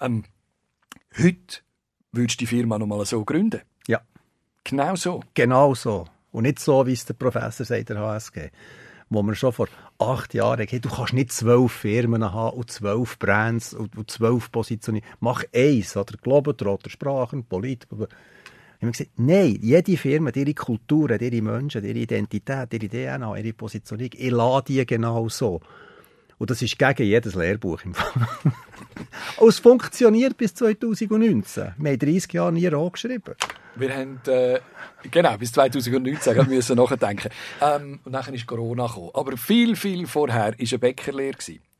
Ähm, 0.00 0.24
heute 1.18 1.60
würdest 2.12 2.40
du 2.40 2.44
die 2.44 2.46
Firma 2.46 2.78
noch 2.78 2.86
mal 2.86 3.04
so 3.04 3.24
gründen? 3.24 3.60
Ja. 3.86 4.00
Genau 4.64 4.96
so? 4.96 5.22
Genau 5.34 5.74
so. 5.74 6.06
Und 6.32 6.42
nicht 6.42 6.58
so, 6.58 6.86
wie 6.86 6.92
es 6.92 7.04
der 7.04 7.14
Professor 7.14 7.66
sagt, 7.66 7.88
der 7.88 7.98
HSG. 7.98 8.50
Wo 9.08 9.22
man 9.22 9.36
schon 9.36 9.52
vor 9.52 9.68
acht 9.98 10.34
Jahren 10.34 10.66
gesagt 10.66 10.84
du 10.84 10.90
kannst 10.90 11.12
nicht 11.12 11.32
zwölf 11.32 11.72
Firmen 11.72 12.32
haben 12.32 12.56
und 12.56 12.70
zwölf 12.70 13.18
Brands 13.18 13.72
und, 13.72 13.96
und 13.96 14.10
zwölf 14.10 14.50
Positionen. 14.50 15.02
Mach 15.20 15.44
eins, 15.54 15.96
oder 15.96 16.16
Globetrotter, 16.20 16.90
Sprachen, 16.90 17.44
Politik, 17.44 17.88
haben 18.80 18.88
wir 18.88 18.92
gesagt, 18.92 19.10
nein, 19.16 19.58
jede 19.60 19.96
Firma, 19.96 20.30
ihre 20.34 20.54
Kultur, 20.54 21.10
ihre 21.20 21.42
Menschen, 21.42 21.84
ihre 21.84 21.98
Identität, 21.98 22.72
ihre 22.72 22.88
DNA, 22.88 23.36
ihre 23.36 23.52
Positionierung, 23.52 24.12
ich 24.16 24.30
lade 24.30 24.64
die 24.66 24.86
genau 24.86 25.28
so. 25.28 25.60
Und 26.38 26.50
das 26.50 26.60
ist 26.60 26.78
gegen 26.78 27.04
jedes 27.04 27.34
Lehrbuch 27.34 27.82
im 27.84 27.94
Fall. 27.94 28.28
Und 29.38 29.48
es 29.48 29.58
funktioniert 29.58 30.36
bis 30.36 30.54
2019. 30.54 31.74
Wir 31.78 31.90
haben 31.90 31.98
30 31.98 32.32
Jahre 32.32 32.52
nie 32.52 32.66
Roh 32.66 32.90
geschrieben. 32.90 33.34
Wir 33.74 33.94
haben, 33.94 34.20
äh, 34.26 34.60
genau, 35.10 35.36
bis 35.38 35.52
2019 35.52 36.46
müssen 36.48 36.76
nachdenken. 36.76 37.30
Ähm, 37.60 38.00
und 38.04 38.12
dann 38.12 38.34
ist 38.34 38.46
Corona 38.46 38.86
gekommen. 38.86 39.10
Aber 39.14 39.36
viel, 39.36 39.76
viel 39.76 40.06
vorher 40.06 40.52
war 40.52 40.54
eine 40.58 40.78
Bäckerlehre. 40.78 41.36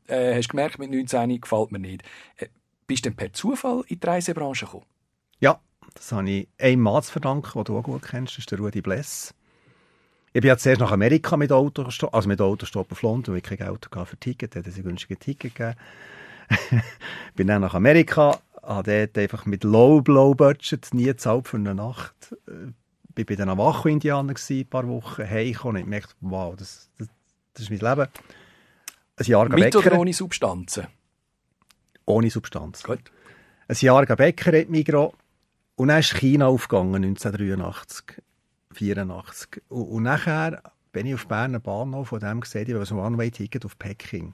Äh, 0.07 0.35
hast 0.35 0.49
gemerkt, 0.49 0.79
mit 0.79 0.91
19 0.91 1.41
gefällt 1.41 1.71
mir 1.71 1.79
nicht. 1.79 2.03
Äh, 2.37 2.47
bist 2.85 3.05
du 3.05 3.09
denn 3.09 3.15
per 3.15 3.33
Zufall 3.33 3.83
in 3.87 3.99
die 3.99 4.07
Reisebranche 4.07 4.65
gekommen? 4.65 4.85
Ja, 5.39 5.59
das 5.97 6.11
habe 6.11 6.29
ich 6.29 6.47
einem 6.59 6.81
Mann 6.81 7.01
zu 7.01 7.11
verdanken, 7.11 7.51
den 7.55 7.63
du 7.63 7.77
auch 7.77 7.83
gut 7.83 8.03
kennst, 8.03 8.33
das 8.33 8.39
ist 8.39 8.51
der 8.51 8.59
Rudi 8.59 8.81
Bless. 8.81 9.33
Ich 10.33 10.41
bin 10.41 10.49
ja 10.49 10.57
zuerst 10.57 10.81
nach 10.81 10.91
Amerika 10.91 11.35
mit 11.37 11.51
Autostopp, 11.51 12.13
also 12.13 12.27
mit 12.27 12.39
Autostopp 12.39 12.91
auf 12.91 13.01
London, 13.01 13.33
weil 13.33 13.39
ich 13.39 13.43
kein 13.43 13.57
Geld 13.57 13.89
hatte 13.89 14.05
für 14.05 14.17
Ticket, 14.17 14.55
hatte 14.55 14.71
sie 14.71 14.83
günstige 14.83 15.17
Ticket 15.17 15.55
gegeben. 15.55 15.77
bin 17.35 17.47
dann 17.47 17.61
nach 17.61 17.73
Amerika, 17.73 18.39
habe 18.61 18.83
dort 18.83 19.17
einfach 19.17 19.45
mit 19.45 19.63
Low, 19.63 20.01
Low 20.05 20.35
Budget 20.35 20.93
nie 20.93 21.05
gezahlt 21.05 21.47
für 21.47 21.57
eine 21.57 21.73
Nacht. 21.73 22.35
Äh, 22.47 22.71
bin 23.15 23.25
bei 23.25 23.35
den 23.35 23.47
Navajo-Indianern 23.47 24.35
ein 24.35 24.67
paar 24.67 24.87
Wochen, 24.87 25.27
heimgekommen 25.27 25.77
und 25.77 25.81
ich 25.81 25.87
merkte, 25.87 26.13
wow, 26.21 26.55
das, 26.55 26.89
das, 26.99 27.07
das 27.53 27.63
ist 27.63 27.69
mein 27.71 27.79
Leben. 27.79 28.11
Ein 29.15 29.25
Jahr 29.25 29.49
Mit 29.49 29.59
Bäcker. 29.59 29.79
oder 29.79 29.99
ohne 29.99 30.13
Substanzen? 30.13 30.87
Ohne 32.05 32.29
Substanz. 32.29 32.83
Gut. 32.83 32.99
Ein 33.67 33.75
Jahr 33.79 34.05
Bäcker 34.05 34.57
hat 34.57 34.69
Migros 34.69 35.13
und 35.77 35.89
dann 35.89 35.99
ist 35.99 36.15
China 36.15 36.47
aufgegangen, 36.47 36.95
1983, 36.95 38.23
1984. 38.71 39.61
Und, 39.69 39.83
und 39.83 40.03
nachher 40.03 40.63
bin 40.91 41.05
ich 41.05 41.13
auf 41.13 41.27
Berner 41.27 41.59
Bahnhof 41.59 42.07
von 42.07 42.19
dem 42.19 42.41
gesehen, 42.41 42.67
ich 42.67 42.73
habe 42.73 42.85
so 42.85 42.95
ein 42.95 43.05
One-Way-Ticket 43.05 43.63
auf 43.63 43.77
Peking. 43.77 44.33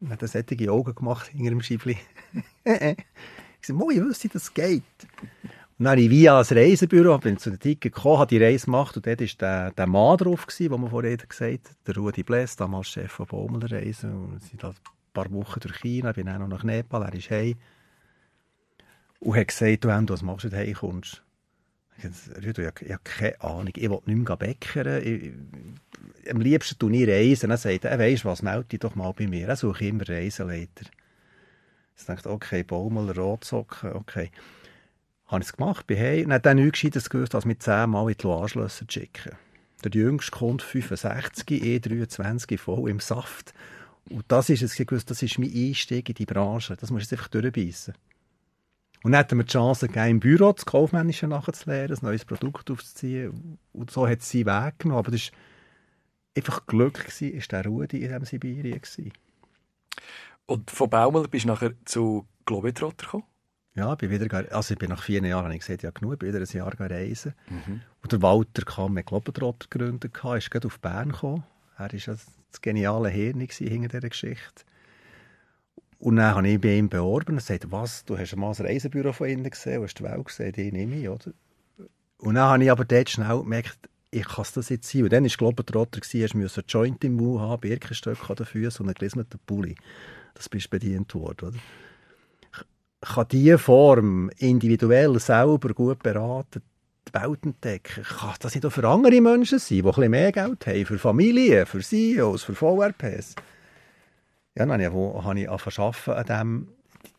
Und 0.00 0.10
hat 0.10 0.26
solche 0.26 0.72
Augen 0.72 0.94
gemacht 0.94 1.28
hinter 1.28 1.50
dem 1.50 1.60
Schiffli. 1.60 1.98
ich 2.64 2.72
sagte, 2.72 3.72
Mo, 3.74 3.90
ich 3.90 4.00
wüsste, 4.00 4.30
das 4.30 4.54
geht. 4.54 4.82
Und 5.78 5.84
dann 5.84 5.88
habe 5.88 6.00
ich 6.00 6.10
via 6.10 6.38
das 6.38 6.52
Reisebüro, 6.52 7.18
bin 7.18 7.36
zu 7.36 7.50
den 7.50 7.60
Ticket 7.60 7.94
gekommen, 7.94 8.20
habe 8.20 8.28
die 8.28 8.42
Reise 8.42 8.64
gemacht 8.64 8.96
und 8.96 9.06
dort 9.06 9.20
war 9.20 9.28
der, 9.40 9.70
der 9.72 9.86
Mann 9.86 10.16
drauf, 10.16 10.46
gewesen, 10.46 10.72
den 10.72 10.80
man 10.80 10.90
vorhin 10.90 11.18
gesagt 11.18 11.68
hat, 11.68 11.86
der 11.86 11.96
Rudi 11.96 12.22
Bless, 12.22 12.56
damals 12.56 12.88
Chef 12.88 13.12
von 13.12 13.26
Baumler 13.26 13.70
Reisen. 13.70 14.14
Und 14.14 14.42
sind 14.42 14.64
ein 14.64 14.74
paar 15.12 15.30
Wochen 15.32 15.60
durch 15.60 15.76
China, 15.76 16.12
bin 16.12 16.26
dann 16.26 16.40
noch 16.40 16.48
nach 16.48 16.64
Nepal, 16.64 17.02
er 17.02 17.14
ist 17.14 17.30
heim 17.30 17.56
und 19.20 19.36
hat 19.36 19.48
gesagt, 19.48 19.84
du, 19.84 19.88
was 19.88 20.22
machst 20.22 20.44
du, 20.44 20.52
wenn 20.52 20.58
du 20.58 20.66
heimkommst? 20.66 21.22
Ich 22.02 22.46
habe 22.46 23.00
keine 23.04 23.40
Ahnung, 23.42 23.72
ich 23.76 23.90
will 23.90 24.00
nicht 24.06 24.28
mehr 24.28 24.36
bäckern. 24.36 25.02
Ich, 25.02 25.32
am 26.30 26.40
liebsten 26.40 26.78
tue 26.78 26.96
ich 26.96 27.08
reisen. 27.08 27.50
Dann 27.50 27.58
sagt 27.58 27.84
er, 27.84 27.98
weisst 27.98 28.24
was, 28.24 28.42
melde 28.42 28.64
dich 28.64 28.80
doch 28.80 28.94
mal 28.94 29.12
bei 29.12 29.26
mir. 29.26 29.48
Er 29.48 29.56
suche 29.56 29.84
immer 29.84 30.08
Reiseleiter. 30.08 30.86
Ich 31.96 32.06
dachte, 32.06 32.30
okay, 32.30 32.62
Baumel, 32.62 33.10
Rotsocken, 33.10 33.92
okay. 33.92 34.30
Habe 35.26 35.42
ich 35.42 35.48
es 35.48 35.56
gemacht, 35.56 35.86
bin 35.86 35.98
heim. 35.98 36.30
Und 36.30 36.46
dann 36.46 36.56
nichts 36.56 36.80
Gescheites 36.80 37.10
gewusst, 37.10 37.34
als 37.34 37.44
mit 37.44 37.62
10 37.62 37.90
Mal 37.90 38.10
in 38.10 38.16
die 38.16 38.26
Anschlüsse 38.26 38.86
zu 38.86 39.00
schicken. 39.00 39.36
Der 39.84 39.90
jüngste 39.92 40.30
kommt 40.30 40.62
65, 40.62 41.46
E23, 41.46 42.58
voll 42.58 42.88
im 42.88 43.00
Saft. 43.00 43.52
Und 44.08 44.24
das 44.28 44.48
ist 44.48 44.62
es 44.62 45.04
das 45.04 45.22
ist 45.22 45.38
mein 45.38 45.52
Einstieg 45.54 46.08
in 46.08 46.14
die 46.14 46.26
Branche. 46.26 46.76
Das 46.76 46.90
muss 46.90 47.04
ich 47.04 47.12
einfach 47.12 47.28
durchbeissen. 47.28 47.94
Und 49.02 49.12
dann 49.12 49.20
hatten 49.20 49.38
wir 49.38 49.44
die 49.44 49.52
Chance 49.52 49.86
gegeben, 49.86 50.10
im 50.10 50.20
Büro 50.20 50.52
das 50.52 50.66
Kaufmännische 50.66 51.26
nachzulernen, 51.26 51.96
ein 51.96 52.04
neues 52.04 52.24
Produkt 52.24 52.70
aufzuziehen. 52.70 53.58
Und 53.72 53.90
so 53.90 54.06
hat 54.06 54.22
sie 54.22 54.44
Weg 54.44 54.78
genommen. 54.78 54.98
Aber 54.98 55.10
das 55.10 55.30
war 55.32 55.38
einfach 56.36 56.66
Glück, 56.66 57.06
gewesen, 57.06 57.32
ist 57.32 57.52
der 57.52 57.64
Rudi 57.64 57.98
in 58.02 58.08
diesem 58.08 58.24
Sibirien. 58.24 58.80
Gewesen. 58.80 59.12
Und 60.46 60.70
von 60.70 60.90
Baumel 60.90 61.28
bist 61.28 61.44
du 61.44 61.48
nachher 61.48 61.72
zu 61.84 62.26
Globetrotter 62.44 63.06
gekommen? 63.06 63.24
Ja, 63.74 63.94
bin 63.94 64.10
wieder, 64.10 64.52
also 64.52 64.74
ich 64.74 64.78
bin 64.78 64.90
nach 64.90 65.02
vier 65.02 65.24
Jahren, 65.24 65.44
habe 65.44 65.54
ich 65.54 65.60
gesagt, 65.60 65.82
ja 65.82 65.90
genug, 65.90 66.18
bin 66.18 66.34
wieder 66.34 66.40
ein 66.40 66.56
Jahr 66.56 66.74
reisen. 66.78 67.34
Mhm. 67.48 67.82
Und 68.02 68.12
der 68.12 68.20
Walter 68.20 68.62
kam 68.62 68.94
mit 68.94 69.06
Globetrotter 69.06 69.68
gegründet, 69.70 70.12
ist 70.36 70.50
gerade 70.50 70.66
auf 70.66 70.80
Bern 70.80 71.12
gekommen. 71.12 71.44
Er 71.76 71.84
war 71.84 71.88
das 71.88 72.60
geniale 72.60 73.08
Hirn 73.08 73.40
hinter 73.40 73.88
dieser 73.88 74.08
Geschichte. 74.08 74.64
Und 76.00 76.16
dann 76.16 76.34
habe 76.34 76.48
ich 76.48 76.58
bei 76.58 76.76
ihm 76.76 76.88
beworben 76.88 77.34
und 77.34 77.42
sagte, 77.42 77.70
was, 77.70 78.06
du 78.06 78.16
hast 78.16 78.34
mal 78.34 78.54
ein 78.58 78.66
Reisebüro 78.66 79.12
von 79.12 79.28
innen 79.28 79.50
gesehen, 79.50 79.82
hast 79.82 79.98
die 79.98 80.02
Welt 80.02 80.24
gesehen, 80.24 80.52
die 80.52 80.72
nehme 80.72 80.96
ich, 80.96 81.08
oder? 81.08 81.32
Und 82.16 82.34
dann 82.34 82.48
habe 82.48 82.64
ich 82.64 82.70
aber 82.70 82.86
dort 82.86 83.10
schnell 83.10 83.38
gemerkt, 83.38 83.78
ich 84.10 84.26
kann 84.26 84.46
das 84.54 84.70
jetzt 84.70 84.90
sein. 84.90 85.04
Und 85.04 85.12
dann 85.12 85.24
war 85.24 85.30
Globetrotter, 85.30 86.00
du 86.00 86.38
musst 86.38 86.58
einen 86.58 86.66
Joint 86.66 87.04
im 87.04 87.16
Mund 87.16 87.40
haben, 87.40 87.60
Birkenstöcke 87.60 88.30
an 88.30 88.36
den 88.36 88.46
Füßen 88.46 88.82
und 88.82 88.88
einen 88.88 88.94
gelismeten 88.94 89.40
Pulli. 89.46 89.76
Das 90.34 90.48
bist 90.48 90.70
bedient 90.70 91.14
worden, 91.14 91.48
oder? 91.50 91.58
Kann 93.02 93.26
diese 93.30 93.58
Form 93.58 94.30
individuell 94.38 95.18
selber 95.18 95.74
gut 95.74 96.02
beraten, 96.02 96.62
die 97.08 97.14
Welt 97.14 97.44
entdecken. 97.44 98.04
Kann 98.04 98.34
das 98.40 98.54
nicht 98.54 98.64
auch 98.64 98.72
für 98.72 98.86
andere 98.88 99.20
Menschen 99.20 99.58
sein, 99.58 99.76
die 99.76 99.82
ein 99.82 99.86
bisschen 99.86 100.10
mehr 100.10 100.32
Geld 100.32 100.66
haben, 100.66 100.86
für 100.86 100.98
Familien, 100.98 101.66
für 101.66 101.80
CEOs, 101.80 102.42
für 102.42 102.54
VRPs? 102.54 103.34
Ja, 104.56 104.66
dann 104.66 104.82
habe 104.82 105.40
ich 105.40 105.48
angefangen 105.48 106.16
an 106.16 106.26
dem, 106.26 106.68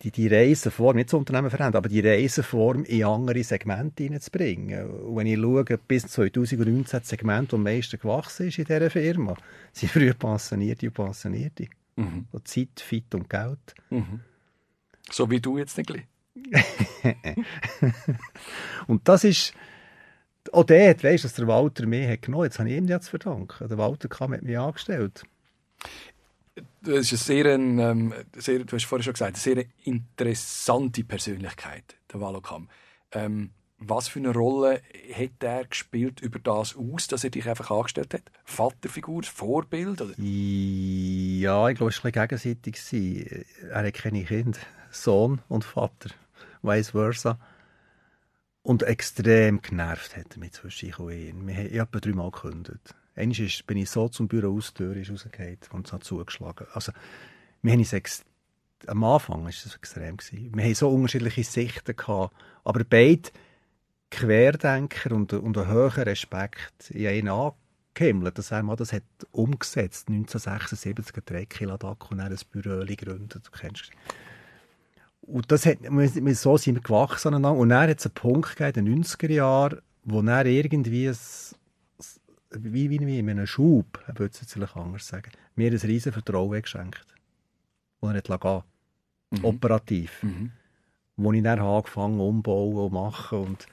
die, 0.03 0.11
die 0.11 0.27
Reiseform, 0.27 0.95
nicht 0.95 1.09
das 1.09 1.13
Unternehmen 1.13 1.49
verändern, 1.49 1.77
aber 1.77 1.89
die 1.89 2.01
Reiseform 2.01 2.83
in 2.85 3.03
andere 3.03 3.43
Segmente 3.43 4.03
hineinzubringen. 4.03 4.89
Und 4.89 5.15
wenn 5.15 5.27
ich 5.27 5.39
schaue, 5.39 5.63
bis 5.87 6.07
2019 6.07 6.99
das 6.99 7.09
Segment, 7.09 7.51
das 7.51 7.57
am 7.57 7.63
meisten 7.63 7.99
gewachsen 7.99 8.47
ist 8.47 8.59
in 8.59 8.65
dieser 8.65 8.89
Firma, 8.89 9.35
sind 9.71 9.91
früher 9.91 10.13
Pensionierte 10.13 10.87
und 10.87 10.93
Pensionierte. 10.93 11.67
Mhm. 11.95 12.25
So 12.31 12.39
Zeit, 12.39 12.79
Fit 12.79 13.13
und 13.15 13.29
Geld. 13.29 13.75
Mhm. 13.89 14.21
So 15.09 15.29
wie 15.29 15.39
du 15.39 15.57
jetzt 15.57 15.77
nicht. 15.77 16.07
und 18.87 19.07
das 19.07 19.23
ist 19.23 19.53
auch 20.51 20.63
dort, 20.63 21.03
weißt 21.03 21.23
du, 21.23 21.27
dass 21.27 21.35
der 21.35 21.47
Walter 21.47 21.85
mich 21.85 22.07
hat 22.07 22.21
genommen 22.23 22.45
Jetzt 22.45 22.59
habe 22.59 22.69
ich 22.69 22.77
ihm 22.77 22.87
ja 22.87 22.99
zu 22.99 23.09
verdanken. 23.09 23.67
Der 23.67 23.77
Walter 23.77 24.07
kam 24.07 24.31
mit 24.31 24.43
mir 24.43 24.61
angestellt. 24.61 25.23
Das 26.81 27.11
ist 27.11 27.25
sehr, 27.25 27.45
ähm, 27.45 28.13
sehr, 28.35 28.59
du 28.59 28.75
hast 28.75 28.85
vorhin 28.85 29.03
schon 29.03 29.13
gesagt, 29.13 29.35
eine 29.35 29.37
sehr 29.37 29.65
interessante 29.83 31.03
Persönlichkeit, 31.03 31.95
der 32.11 32.21
Valokam. 32.21 32.69
Ähm, 33.11 33.51
Was 33.83 34.07
für 34.09 34.19
eine 34.19 34.31
Rolle 34.31 34.81
hat 35.11 35.41
er 35.43 35.65
gespielt 35.65 36.21
über 36.21 36.37
das 36.37 36.75
aus, 36.75 37.07
dass 37.07 37.23
er 37.23 37.31
dich 37.31 37.49
einfach 37.49 37.71
angestellt 37.71 38.13
hat? 38.13 38.31
Vaterfigur, 38.45 39.23
Vorbild? 39.23 40.01
Oder? 40.01 40.13
Ja, 40.17 41.67
ich 41.67 41.77
glaube, 41.77 41.89
es 41.89 42.03
war 42.03 42.11
ein 42.11 42.27
gegenseitig. 42.27 42.77
Er 43.71 43.83
hat 43.83 43.93
keine 43.95 44.23
Kinder. 44.23 44.59
Sohn 44.91 45.41
und 45.47 45.63
Vater. 45.63 46.11
Vice 46.61 46.91
versa. 46.91 47.39
Und 48.61 48.83
extrem 48.83 49.63
genervt 49.63 50.15
hat 50.15 50.33
er 50.35 50.39
mich 50.39 50.51
zwischen 50.51 50.89
ich 50.89 50.99
haben 50.99 51.49
etwa 51.49 51.99
dreimal 51.99 52.29
gekündigt. 52.29 52.93
Einmal 53.21 53.49
bin 53.67 53.77
ich 53.77 53.89
so 53.89 54.09
zum 54.09 54.27
Büro 54.27 54.57
aus, 54.57 54.73
die 54.73 54.83
Tür 54.83 54.95
ist 54.95 55.11
rausgefallen 55.11 55.57
und 55.71 55.87
es 55.87 55.93
hat 55.93 56.03
zugeschlagen. 56.03 56.67
Also, 56.73 56.91
wir 57.61 57.73
haben 57.73 57.79
uns 57.79 58.25
am 58.87 59.03
Anfang 59.03 59.43
war 59.43 59.49
es 59.49 59.75
extrem. 59.75 60.17
Gewesen. 60.17 60.51
Wir 60.55 60.63
haben 60.63 60.73
so 60.73 60.89
unterschiedliche 60.89 61.43
Sichten 61.43 61.95
gehabt, 61.95 62.35
aber 62.63 62.83
beide 62.83 63.29
Querdenker 64.09 65.11
und, 65.11 65.33
und 65.33 65.57
einen 65.57 65.71
hohen 65.71 66.03
Respekt 66.03 66.89
in 66.89 67.07
einen 67.07 67.29
angehimmelt, 67.29 68.37
dass 68.37 68.51
er 68.51 68.63
mal 68.63 68.75
das 68.75 68.91
hat 68.91 69.03
umgesetzt, 69.31 70.09
1976 70.09 71.15
ein 71.15 71.23
Dreckkilodack 71.25 72.09
und 72.09 72.17
dann 72.17 72.31
ein 72.31 72.39
Büro 72.51 72.83
gegründet, 72.85 73.45
du 73.45 73.51
kennst 73.51 73.91
und 75.21 75.51
das 75.51 75.65
hat, 75.65 75.77
so 76.33 76.57
sind 76.57 76.75
wir 76.75 76.81
gewachsen 76.81 77.33
und 77.33 77.69
dann 77.69 77.89
hat 77.89 77.99
es 77.99 78.05
einen 78.05 78.13
Punkt 78.15 78.55
gegeben 78.55 78.87
in 78.87 78.95
den 78.95 79.03
90er 79.03 79.31
Jahren, 79.31 79.81
wo 80.03 80.21
er 80.21 80.45
irgendwie 80.45 81.07
ein, 81.07 81.17
wie, 82.51 82.89
wie, 82.89 82.99
wie 83.05 83.19
in 83.19 83.29
einem 83.29 83.47
Schub, 83.47 83.99
ich 84.11 84.19
würde 84.19 84.33
es 84.33 84.41
jetzt 84.41 84.53
vielleicht 84.53 84.75
anders 84.75 85.07
sagen, 85.07 85.31
mir 85.55 85.71
ein 85.71 85.77
riesen 85.77 86.11
Vertrauen 86.11 86.61
geschenkt. 86.61 87.05
Und 87.99 88.15
er 88.15 88.17
hat 88.17 88.41
gehen 88.41 88.63
mhm. 89.31 89.45
operativ. 89.45 90.23
Mhm. 90.23 90.51
Wo 91.17 91.31
ich 91.33 91.43
dann 91.43 91.59
angefangen 91.59 92.19
umbauen 92.19 92.77
und 92.77 92.93
machen 92.93 93.39
und 93.39 93.67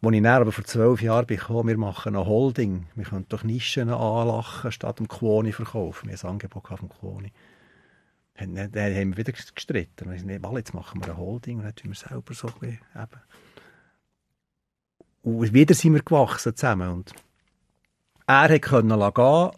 wo 0.00 0.10
ich 0.10 0.22
dann 0.22 0.42
aber 0.42 0.52
vor 0.52 0.64
zwölf 0.64 1.02
Jahren 1.02 1.26
bekam, 1.26 1.66
wir 1.66 1.78
machen 1.78 2.14
eine 2.14 2.26
Holding, 2.26 2.86
wir 2.94 3.04
können 3.04 3.26
doch 3.28 3.42
Nischen 3.42 3.88
anlachen, 3.88 4.70
statt 4.70 4.98
dem 4.98 5.08
Quoni 5.08 5.52
verkaufen. 5.52 6.08
Wir 6.08 6.16
haben 6.16 6.26
ein 6.26 6.32
Angebot 6.32 6.68
vom 6.68 6.88
Quoni. 6.88 7.32
Dann, 8.34 8.54
dann 8.54 8.94
haben 8.94 9.16
wir 9.16 9.16
wieder 9.16 9.32
gestritten. 9.32 10.10
Wir 10.10 10.22
nicht, 10.22 10.44
jetzt 10.56 10.74
machen 10.74 11.00
wir 11.00 11.08
eine 11.08 11.16
Holding 11.16 11.58
und 11.58 11.64
dann 11.64 11.74
tun 11.74 11.90
wir 11.90 11.96
selber 11.96 12.34
so 12.34 12.48
ein 12.48 12.54
bisschen, 12.60 12.78
eben. 12.94 13.20
Und 15.22 15.52
wieder 15.52 15.74
sind 15.74 15.94
wir 15.94 16.02
gewachsen 16.02 16.54
zusammen. 16.54 16.90
Und 16.90 17.14
er 18.26 18.60
konnte 18.60 19.12
gehen 19.12 19.50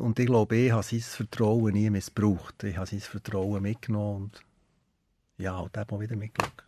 und 0.00 0.18
ich 0.18 0.26
glaube, 0.26 0.56
ich 0.56 0.72
habe 0.72 0.82
sein 0.82 1.00
Vertrauen 1.00 1.74
nie 1.74 1.90
missbraucht. 1.90 2.62
Ich 2.64 2.76
habe 2.76 2.86
sein 2.86 3.00
Vertrauen 3.00 3.62
mitgenommen 3.62 4.24
und 4.24 4.42
ja, 5.36 5.58
und 5.58 5.76
dann 5.76 5.86
mal 5.90 6.00
wieder 6.00 6.16
mitgeschaut. 6.16 6.64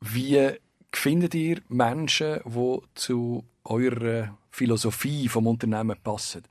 Wie 0.00 0.50
findet 0.92 1.34
ihr 1.34 1.60
Menschen, 1.68 2.40
die 2.44 2.78
zu 2.94 3.44
eurer 3.64 4.36
Philosophie 4.50 5.28
vom 5.28 5.46
Unternehmen 5.46 5.96
passen? 6.02 6.42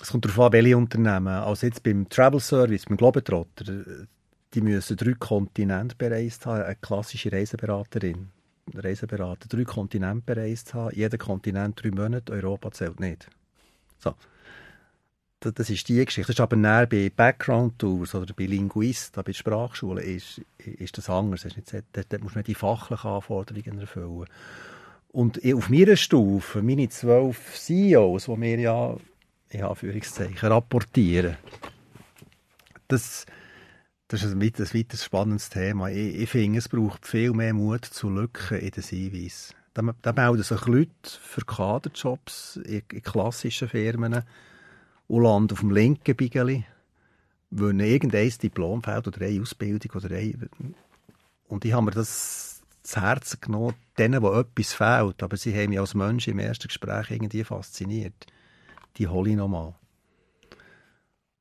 Es 0.00 0.10
kommt 0.10 0.24
darauf 0.24 0.46
an, 0.46 0.52
welche 0.52 0.76
Unternehmen. 0.76 1.28
Also 1.28 1.66
jetzt 1.66 1.82
beim 1.82 2.08
Travel 2.08 2.40
Service, 2.40 2.86
beim 2.86 2.96
Globetrotter, 2.96 4.06
die 4.54 4.60
müssen 4.60 4.96
drei 4.96 5.12
Kontinente 5.14 5.94
bereist 5.96 6.46
haben. 6.46 6.62
Eine 6.62 6.76
klassische 6.76 7.32
Reiseberaterin, 7.32 8.30
Reiseberater, 8.74 9.48
drei 9.48 9.64
Kontinente 9.64 10.22
bereist 10.26 10.74
haben. 10.74 10.94
Jeder 10.94 11.18
Kontinent 11.18 11.82
drei 11.82 11.90
Monate, 11.90 12.32
Europa 12.32 12.70
zählt 12.70 13.00
nicht. 13.00 13.28
So. 13.98 14.14
Das 15.40 15.70
ist 15.70 15.88
die 15.88 16.04
Geschichte. 16.04 16.32
Das 16.32 16.36
ist 16.36 16.40
aber 16.40 16.56
näher 16.56 16.86
bei 16.86 17.10
Background-Tours 17.14 18.14
oder 18.14 18.34
bei 18.34 18.44
Linguisten, 18.44 19.24
bei 19.24 19.32
Sprachschulen 19.32 20.04
ist, 20.04 20.42
ist 20.58 20.98
das 20.98 21.08
anders. 21.08 21.42
Das 21.42 21.56
ist 21.56 21.72
nicht, 21.72 21.84
dort, 21.92 22.22
muss 22.22 22.34
man 22.34 22.44
die 22.44 22.54
fachlichen 22.54 23.10
Anforderungen 23.10 23.80
erfüllen. 23.80 24.26
Und 25.12 25.40
auf 25.54 25.70
meiner 25.70 25.96
Stufe, 25.96 26.62
meine 26.62 26.90
zwölf 26.90 27.56
CEOs, 27.56 28.26
die 28.26 28.40
wir 28.40 28.58
ja 28.58 28.96
in 29.48 29.64
Anführungszeichen, 29.64 30.48
rapportieren. 30.48 31.36
Das, 32.86 33.24
das 34.10 34.24
ist 34.24 34.32
ein 34.32 34.42
weiteres, 34.42 34.74
weiteres 34.74 35.04
spannendes 35.04 35.50
Thema. 35.50 35.88
Ich, 35.88 36.16
ich 36.16 36.30
finde, 36.30 36.58
es 36.58 36.68
braucht 36.68 37.06
viel 37.06 37.32
mehr 37.32 37.54
Mut 37.54 37.84
zu 37.84 38.10
Lücken 38.10 38.58
in 38.58 38.70
den 38.70 38.84
Einweisen. 38.84 39.54
Da, 39.72 39.82
da 40.02 40.12
melden 40.12 40.42
sich 40.42 40.66
Leute 40.66 40.90
für 41.22 41.42
Kaderjobs 41.42 42.56
in, 42.56 42.82
in 42.92 43.02
klassischen 43.02 43.68
Firmen 43.68 44.24
und 45.06 45.22
landen 45.22 45.52
auf 45.52 45.60
dem 45.60 45.70
linken 45.70 46.16
Bigeli, 46.16 46.64
weil 47.50 47.70
ihnen 47.70 47.80
irgendein 47.80 48.30
Diplom 48.30 48.82
fehlt 48.82 49.06
oder 49.06 49.20
eine 49.22 49.40
Ausbildung 49.40 49.92
oder 49.94 50.16
eine... 50.16 50.48
Und 51.46 51.64
ich 51.64 51.72
habe 51.72 51.84
mir 51.84 51.92
das 51.92 52.62
zu 52.82 53.00
Herzen 53.00 53.40
genommen, 53.40 53.74
denen, 53.96 54.22
wo 54.22 54.32
etwas 54.32 54.72
fehlt, 54.72 55.22
aber 55.22 55.36
sie 55.36 55.54
haben 55.54 55.70
mich 55.70 55.80
als 55.80 55.94
Mensch 55.94 56.26
im 56.26 56.40
ersten 56.40 56.66
Gespräch 56.66 57.10
irgendwie 57.10 57.44
fasziniert 57.44 58.26
die 58.96 59.08
hole 59.08 59.30
ich 59.30 59.36
nochmal. 59.36 59.74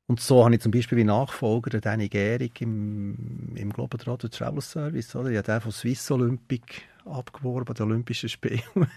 Und 0.09 0.19
so 0.19 0.43
habe 0.43 0.55
ich 0.55 0.61
zum 0.61 0.71
Beispiel 0.71 0.97
wie 0.97 1.03
Nachfolger 1.03 1.79
Danny 1.79 2.09
Gehrig 2.09 2.61
im, 2.61 3.53
im 3.53 3.71
Globetrotter 3.71 4.27
Travel 4.27 4.59
Service, 4.59 5.15
oder? 5.15 5.29
Ich 5.29 5.37
habe 5.37 5.45
den 5.45 5.61
von 5.61 5.71
Swiss 5.71 6.09
Olympic 6.09 6.81
abgeworben, 7.05 7.75
den 7.75 7.85
Olympischen 7.85 8.27
Spielen. 8.27 8.63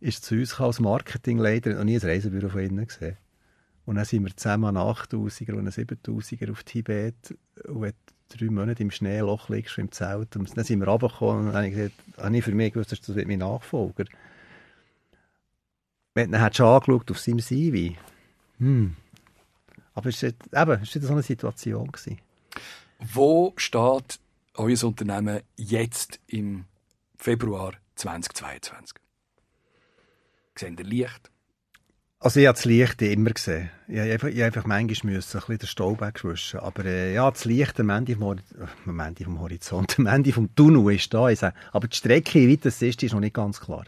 ist 0.00 0.22
zu 0.22 0.34
uns 0.34 0.60
als 0.60 0.80
Marketingleiter 0.80 1.72
noch 1.72 1.84
nie 1.84 1.96
ein 1.96 2.06
Reisebüro 2.06 2.50
von 2.50 2.60
innen 2.60 2.86
gesehen. 2.86 3.16
Und 3.86 3.94
dann 3.94 4.04
sind 4.04 4.22
wir 4.26 4.36
zusammen 4.36 4.76
an 4.76 4.76
8000er 4.76 5.52
und 5.52 5.60
einen 5.60 5.70
7000er 5.70 6.52
auf 6.52 6.62
Tibet 6.62 7.34
und 7.66 7.86
hat 7.86 7.94
drei 8.28 8.50
Monate 8.50 8.82
im 8.82 8.90
Schneeloch 8.90 9.48
liegst 9.48 9.78
im 9.78 9.92
Zelt. 9.92 10.36
Und 10.36 10.54
dann 10.54 10.64
sind 10.66 10.80
wir 10.80 10.88
runtergekommen 10.88 11.38
und 11.38 11.46
dann 11.46 11.56
habe 11.56 11.68
ich 11.68 11.74
gesagt, 11.74 11.94
habe 12.18 12.36
ich 12.36 12.44
für 12.44 12.52
mich 12.52 12.74
gewusst, 12.74 12.92
das 12.92 13.14
wird 13.14 13.28
mein 13.28 13.38
Nachfolger 13.38 14.04
wenn 16.14 16.34
er 16.34 16.52
schon 16.52 16.66
angeschaut 16.66 17.10
auf 17.10 17.18
seinem 17.18 17.38
CV. 17.38 17.96
Hm. 18.58 18.96
Aber 19.94 20.08
es 20.08 20.22
war 20.22 20.30
eben, 20.30 20.82
es 20.82 20.92
so 20.92 21.12
eine 21.12 21.22
Situation. 21.22 21.90
Gewesen. 21.90 22.18
Wo 22.98 23.52
steht 23.56 24.20
euer 24.54 24.84
Unternehmen 24.84 25.40
jetzt 25.56 26.20
im 26.26 26.66
Februar 27.16 27.74
2022? 27.96 28.96
Seht 30.54 30.78
ihr 30.78 30.84
Licht? 30.86 31.30
Also 32.22 32.38
ich 32.38 32.46
habe 32.46 32.54
das 32.54 32.64
Licht 32.64 33.02
immer 33.02 33.30
gesehen. 33.30 33.70
Ich 33.88 33.98
habe 33.98 34.12
einfach, 34.12 34.28
ich 34.28 34.36
habe 34.36 34.44
einfach 34.44 34.64
manchmal 34.64 35.14
müssen, 35.14 35.36
ein 35.36 35.40
bisschen 35.40 35.58
den 35.58 35.66
Staub 35.66 36.00
wegwischen. 36.00 36.60
Aber 36.60 36.84
äh, 36.84 37.14
ja, 37.14 37.28
das 37.28 37.44
Licht 37.44 37.80
am 37.80 37.90
Ende 37.90 38.14
vom, 38.14 38.38
am 38.86 39.00
Ende 39.00 39.24
vom 39.24 39.40
Horizont, 39.40 39.98
am 39.98 40.06
Ende 40.06 40.32
vom 40.32 40.54
Tunnel 40.54 40.94
ist 40.94 41.12
da. 41.12 41.28
Aber 41.72 41.88
die 41.88 41.96
Strecke, 41.96 42.38
wie 42.38 42.52
weit 42.52 42.64
das 42.64 42.80
ist, 42.80 43.02
ist 43.02 43.12
noch 43.12 43.18
nicht 43.18 43.34
ganz 43.34 43.60
klar. 43.60 43.84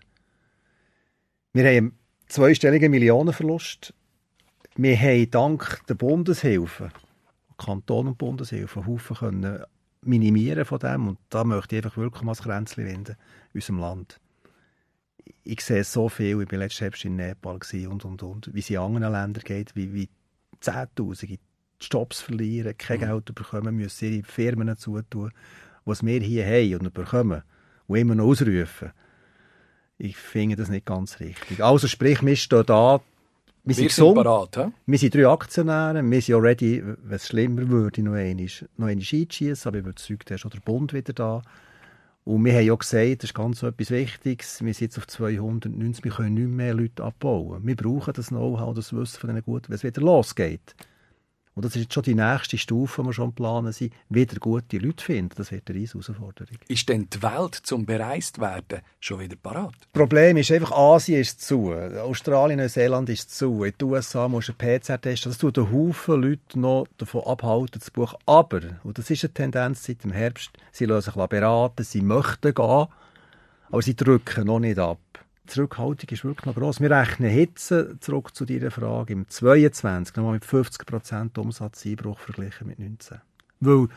Wir 1.53 1.65
haben 1.65 1.97
zweistelligen 2.27 2.91
Millionenverlust. 2.91 3.95
Wir 4.77 4.99
haben 4.99 5.31
dank 5.31 5.83
der 5.89 5.95
Bundeshilfe, 5.95 6.91
Kanton 7.59 8.09
und 8.09 8.19
Bundeshilfe, 8.19 8.85
Haufen 8.85 9.17
können 9.17 9.63
minimieren 10.03 10.65
von 10.65 10.81
dem. 10.81 11.09
Und 11.09 11.19
da 11.31 11.45
möchte 11.45 11.77
ich 11.77 11.85
einfach 11.85 11.97
wirklich 11.97 12.23
mal 12.25 12.33
das 12.33 12.43
Kränzchen 12.43 12.85
wenden 12.85 13.17
in 13.53 13.59
unserem 13.61 13.79
Land. 13.79 14.21
Ich 15.45 15.61
sehe 15.61 15.85
so 15.85 16.09
viel, 16.09 16.43
ich 16.43 16.51
war 16.51 16.59
letztes 16.59 16.81
Herbst 16.81 17.05
in 17.05 17.17
Nepal 17.17 17.61
und, 17.89 18.05
und, 18.05 18.23
und, 18.23 18.51
wie 18.53 18.59
es 18.59 18.71
in 18.71 18.79
anderen 18.79 19.13
Ländern 19.13 19.45
geht, 19.45 19.77
wie, 19.77 19.95
wie 19.95 20.09
Zehntausende 20.61 21.39
Jobs 21.81 22.21
verlieren, 22.21 22.77
kein 22.77 23.01
mhm. 23.01 23.05
Geld 23.05 23.35
bekommen, 23.35 23.77
müssen 23.77 24.13
ihre 24.13 24.25
Firmen 24.25 24.77
zutun, 24.77 25.31
was 25.85 26.05
wir 26.05 26.21
hier 26.21 26.47
haben 26.47 26.87
und 26.87 26.95
bekommen 26.95 27.43
und 27.87 27.97
immer 27.97 28.15
noch 28.15 28.25
ausrufen 28.25 28.93
ich 29.99 30.17
finde 30.17 30.57
das 30.57 30.69
nicht 30.69 30.87
ganz 30.87 31.21
richtig. 31.21 31.63
Also 31.63 31.87
sprich, 31.87 32.23
wir 32.23 32.37
stehen 32.37 32.67
da, 32.67 33.01
wir, 33.65 33.77
wir 33.77 33.89
sind, 33.89 34.15
parat, 34.15 34.57
he? 34.57 34.73
wir 34.85 34.99
sind 34.99 35.15
drei 35.15 35.27
Aktionäre, 35.27 36.03
wir 36.03 36.21
sind 36.21 36.29
ja 36.29 36.39
ready, 36.39 36.83
wenn 36.85 37.17
es 37.17 37.29
schlimmer 37.29 37.69
würde, 37.69 38.03
noch 38.03 38.13
einmal, 38.13 38.45
noch 38.77 38.87
einmal 38.87 38.91
einschießen, 38.91 39.69
aber 39.69 39.79
überzeugt, 39.79 40.31
da 40.31 40.35
ist 40.35 40.45
auch 40.45 40.51
der 40.51 40.61
Bund 40.61 40.93
wieder 40.93 41.15
da. 41.15 41.43
Und 42.25 42.45
wir 42.45 42.55
haben 42.55 42.67
ja 42.67 42.75
gesagt, 42.75 43.23
das 43.23 43.31
ist 43.31 43.35
ganz 43.35 43.63
etwas 43.63 43.91
Wichtiges, 43.91 44.63
wir 44.63 44.75
sind 44.75 44.87
jetzt 44.87 44.99
auf 44.99 45.07
290, 45.07 46.05
wir 46.05 46.13
können 46.13 46.35
nicht 46.35 46.49
mehr 46.49 46.75
Leute 46.75 47.05
abbauen. 47.05 47.67
Wir 47.67 47.77
brauchen 47.77 48.13
das 48.15 48.29
Know-how, 48.29 48.75
das 48.75 48.93
Wissen 48.93 49.19
von 49.19 49.29
denen 49.29 49.43
gut, 49.43 49.69
wenn 49.69 49.77
es 49.77 49.85
wieder 49.85 50.03
losgeht. 50.03 50.75
Und 51.55 51.65
das 51.65 51.77
ist 51.77 51.83
jetzt 51.83 51.95
schon 51.95 52.03
die 52.03 52.17
nächste 52.17 52.59
Stufe, 52.59 53.03
die 53.03 53.09
wir 53.09 53.13
schon 53.13 53.33
planen 53.33 53.73
sind, 53.73 53.93
wieder 54.09 54.41
gute 54.41 54.79
Leute 54.79 55.05
finden. 55.05 55.35
Das 55.37 55.53
wird 55.53 55.69
eine 55.69 55.79
riesige 55.79 56.01
Herausforderung. 56.05 56.59
Ist 56.67 56.89
denn 56.89 57.09
die 57.09 57.23
Welt 57.23 57.55
zum 57.55 57.87
bereist 57.87 58.41
werden 58.41 58.81
schon 58.99 59.21
wieder 59.21 59.37
parat? 59.37 59.75
Das 59.79 59.89
Problem 59.93 60.37
ist 60.37 60.51
einfach, 60.51 60.73
Asien 60.73 61.21
ist 61.21 61.41
zu, 61.41 61.73
Australien, 61.73 62.59
Neuseeland 62.59 63.09
ist 63.09 63.37
zu, 63.37 63.63
in 63.63 63.73
den 63.81 63.89
USA 63.89 64.27
musst 64.27 64.49
du 64.49 64.53
einen 64.59 64.81
PCR 64.81 65.01
testen. 65.01 65.31
Das 65.31 65.39
tut 65.39 65.57
einen 65.57 65.73
Haufen 65.73 66.23
Leute 66.23 66.59
noch 66.59 66.89
davon 66.99 67.23
abhalten, 67.25 67.79
das 67.79 67.91
Buch. 67.91 68.15
Aber, 68.27 68.61
und 68.83 68.99
das 68.99 69.09
ist 69.11 69.23
eine 69.23 69.35
Tendenz 69.35 69.85
seit 69.85 70.03
dem 70.03 70.11
Herbst, 70.11 70.51
sie 70.73 70.87
lassen 70.87 71.13
sich 71.13 71.27
beraten, 71.29 71.85
sie 71.85 72.03
möchten 72.03 72.53
gehen, 72.53 72.87
aber 73.71 73.83
sie 73.83 73.95
drücken 73.95 74.47
noch 74.47 74.59
nicht 74.59 74.81
ab. 74.81 74.99
Die 75.45 75.53
Zurückhaltung 75.53 76.09
ist 76.09 76.25
wirklich 76.25 76.47
noch 76.47 76.55
gross. 76.55 76.81
Wir 76.81 76.91
rechnen 76.91 77.31
Hitze, 77.31 77.99
zurück 78.01 78.35
zu 78.35 78.47
deiner 78.47 78.71
Frage, 78.71 79.13
im 79.13 79.29
22 79.29 80.17
nochmal 80.17 80.35
mit 80.35 80.45
50% 80.45 81.39
Umsatzeinbruch 81.39 82.19
verglichen 82.19 82.67
mit 82.67 82.79
19. 82.79 83.21
Weil 83.61 83.89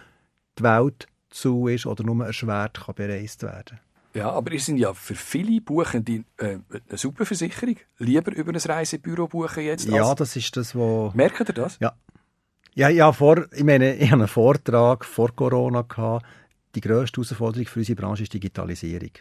die 0.59 0.63
Welt 0.63 1.07
zu 1.29 1.67
ist 1.67 1.85
oder 1.85 2.03
nur 2.03 2.25
erschwert 2.25 2.79
kann 2.85 2.95
bereist 2.95 3.43
werden. 3.43 3.79
Ja, 4.13 4.31
aber 4.31 4.51
ihr 4.51 4.59
sind 4.59 4.77
ja 4.77 4.93
für 4.93 5.15
viele 5.15 5.61
Buchende 5.61 6.23
äh, 6.37 6.57
eine 6.71 6.97
super 6.97 7.25
Versicherung. 7.25 7.77
Lieber 7.99 8.35
über 8.35 8.51
ein 8.51 8.57
Reisebüro 8.57 9.27
buchen 9.27 9.63
jetzt 9.63 9.85
Ja, 9.87 10.15
das 10.15 10.35
ist 10.35 10.57
das, 10.57 10.75
wo... 10.75 11.11
Merkt 11.13 11.49
ihr 11.49 11.53
das? 11.53 11.77
Ja. 11.79 11.93
Ja, 12.73 12.89
ja 12.89 13.11
vor, 13.11 13.45
ich 13.53 13.63
meine, 13.63 13.95
ich 13.95 14.05
hatte 14.05 14.21
einen 14.21 14.27
Vortrag 14.27 15.05
vor 15.05 15.35
Corona. 15.35 15.83
Gehabt. 15.83 16.25
Die 16.75 16.81
grösste 16.81 17.21
Herausforderung 17.21 17.67
für 17.67 17.79
unsere 17.79 17.95
Branche 17.95 18.23
ist 18.23 18.33
Digitalisierung. 18.33 19.11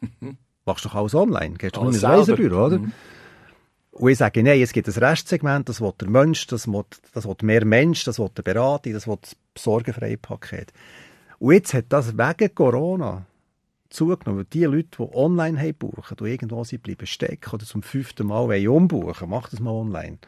Machst 0.64 0.84
doch 0.84 0.94
alles 0.94 1.14
online, 1.14 1.54
gehst 1.56 1.76
du 1.76 1.80
Alles 1.80 2.02
in 2.02 2.04
ein. 2.04 2.18
Reisebüro, 2.18 2.66
oder? 2.66 2.78
Mhm. 2.78 2.92
Und 3.92 4.10
ich 4.10 4.18
sage, 4.18 4.42
nein, 4.42 4.60
es 4.62 4.72
gibt 4.72 4.88
ein 4.88 4.94
Restsegment, 4.94 5.68
das 5.68 5.80
will 5.80 5.92
der 6.00 6.08
Mensch, 6.08 6.46
das 6.46 6.66
will, 6.66 6.84
das 7.12 7.26
will 7.26 7.36
mehr 7.42 7.64
Mensch, 7.64 8.04
das 8.04 8.18
will 8.18 8.30
der 8.34 8.42
Beratung, 8.42 8.94
das 8.94 9.06
will 9.06 9.18
das 9.20 9.36
sorgenfreie 9.58 10.16
Paket. 10.16 10.72
Und 11.38 11.52
jetzt 11.52 11.74
hat 11.74 11.86
das 11.90 12.16
wegen 12.16 12.54
Corona 12.54 13.26
zugenommen, 13.90 14.46
die 14.50 14.64
Leute, 14.64 14.88
die 14.98 15.14
online 15.14 15.58
haben 15.58 15.74
buchen, 15.74 16.16
die 16.18 16.24
irgendwo 16.24 16.64
sind, 16.64 16.82
bleiben 16.82 17.06
stecken 17.06 17.50
oder 17.52 17.66
zum 17.66 17.82
fünften 17.82 18.28
Mal 18.28 18.48
wollen 18.48 18.68
umbuchen, 18.68 19.28
mach 19.28 19.50
das 19.50 19.60
mal 19.60 19.72
online. 19.72 20.18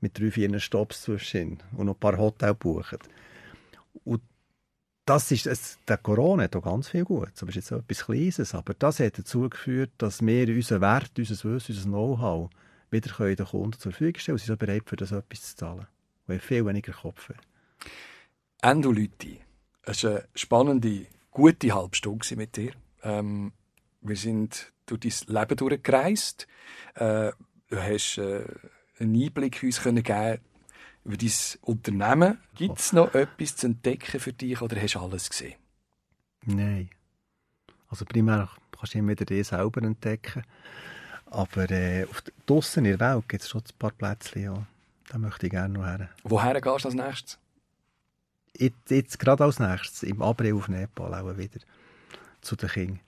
Mit 0.00 0.18
drei, 0.18 0.30
vier 0.30 0.58
Stops 0.58 1.02
zwischen 1.02 1.58
und 1.76 1.86
noch 1.86 1.94
ein 1.94 2.00
paar 2.00 2.16
Hotels 2.16 2.56
buchen. 2.58 2.98
Und 4.04 4.22
das 5.10 5.28
ist, 5.32 5.48
es, 5.48 5.76
der 5.88 5.96
Corona 5.96 6.44
hat 6.44 6.54
auch 6.54 6.62
ganz 6.62 6.86
viel 6.86 7.02
aber 7.02 7.26
es 7.34 7.42
ist 7.42 7.54
jetzt 7.56 7.72
etwas 7.72 8.04
Kleines, 8.04 8.54
aber 8.54 8.74
das 8.74 9.00
hat 9.00 9.18
dazu 9.18 9.50
geführt, 9.50 9.90
dass 9.98 10.24
wir 10.24 10.46
unseren 10.46 10.80
Wert, 10.82 11.10
unser 11.18 11.34
Wissen, 11.34 11.74
unser 11.74 11.88
Know-how 11.88 12.48
wieder 12.92 13.12
können 13.12 13.34
den 13.34 13.46
Kunden 13.46 13.72
zur 13.72 13.90
Verfügung 13.90 14.20
stellen 14.20 14.34
und 14.34 14.38
sie 14.38 14.46
sind 14.46 14.60
bereit, 14.60 14.84
für 14.86 14.94
das 14.94 15.10
etwas 15.10 15.42
zu 15.42 15.56
zahlen. 15.56 15.88
Weil 16.28 16.38
viel 16.38 16.64
weniger 16.64 16.92
Kopf 16.92 17.28
haben. 17.28 17.40
Endo 18.62 18.92
Lüthi, 18.92 19.40
es 19.82 20.04
war 20.04 20.10
eine 20.12 20.28
spannende, 20.36 21.06
gute 21.32 21.74
halbe 21.74 21.96
Stunde 21.96 22.36
mit 22.36 22.56
dir. 22.56 22.70
Ähm, 23.02 23.50
wir 24.02 24.16
sind 24.16 24.72
durch 24.86 25.00
dein 25.00 25.34
Leben 25.40 25.56
durchgereist. 25.56 26.46
Äh, 26.94 27.32
du 27.68 27.82
hast 27.82 28.18
äh, 28.18 28.44
einen 29.00 29.20
Einblick 29.20 29.60
uns 29.64 29.82
können 29.82 30.04
geben 30.04 30.40
über 31.04 31.16
dein 31.16 31.30
Unternehmen. 31.62 32.38
Gibt 32.54 32.78
es 32.78 32.92
noch 32.92 33.14
etwas 33.14 33.56
zu 33.56 33.66
entdecken 33.66 34.20
für 34.20 34.32
dich 34.32 34.60
oder 34.60 34.80
hast 34.80 34.94
du 34.94 35.00
alles 35.00 35.30
gesehen? 35.30 35.54
Nein. 36.44 36.90
Also 37.88 38.04
primär 38.04 38.48
kannst 38.70 38.94
du 38.94 38.98
immer 38.98 39.10
wieder 39.12 39.24
dich 39.24 39.46
selber 39.48 39.82
entdecken. 39.82 40.44
Aber 41.26 41.70
äh, 41.70 42.04
auf 42.04 42.22
d- 42.22 42.32
draussen 42.46 42.84
in 42.84 42.98
der 42.98 43.00
Welt 43.14 43.28
gibt 43.28 43.42
es 43.42 43.48
schon 43.48 43.60
ein 43.62 43.78
paar 43.78 43.92
Plätzchen, 43.92 44.42
ja. 44.42 44.66
Da 45.08 45.18
möchte 45.18 45.46
ich 45.46 45.50
gerne 45.52 45.74
noch 45.74 45.84
her. 45.86 46.08
Woher 46.22 46.60
gehst 46.60 46.84
du 46.84 46.88
als 46.88 46.94
nächstes? 46.94 47.38
Jetzt, 48.56 48.90
jetzt 48.90 49.18
gerade 49.18 49.44
als 49.44 49.58
nächstes, 49.58 50.02
im 50.02 50.22
April 50.22 50.54
auf 50.54 50.68
Nepal 50.68 51.14
auch 51.14 51.36
wieder, 51.36 51.60
zu 52.40 52.56
den 52.56 52.68
Kindern. 52.68 53.00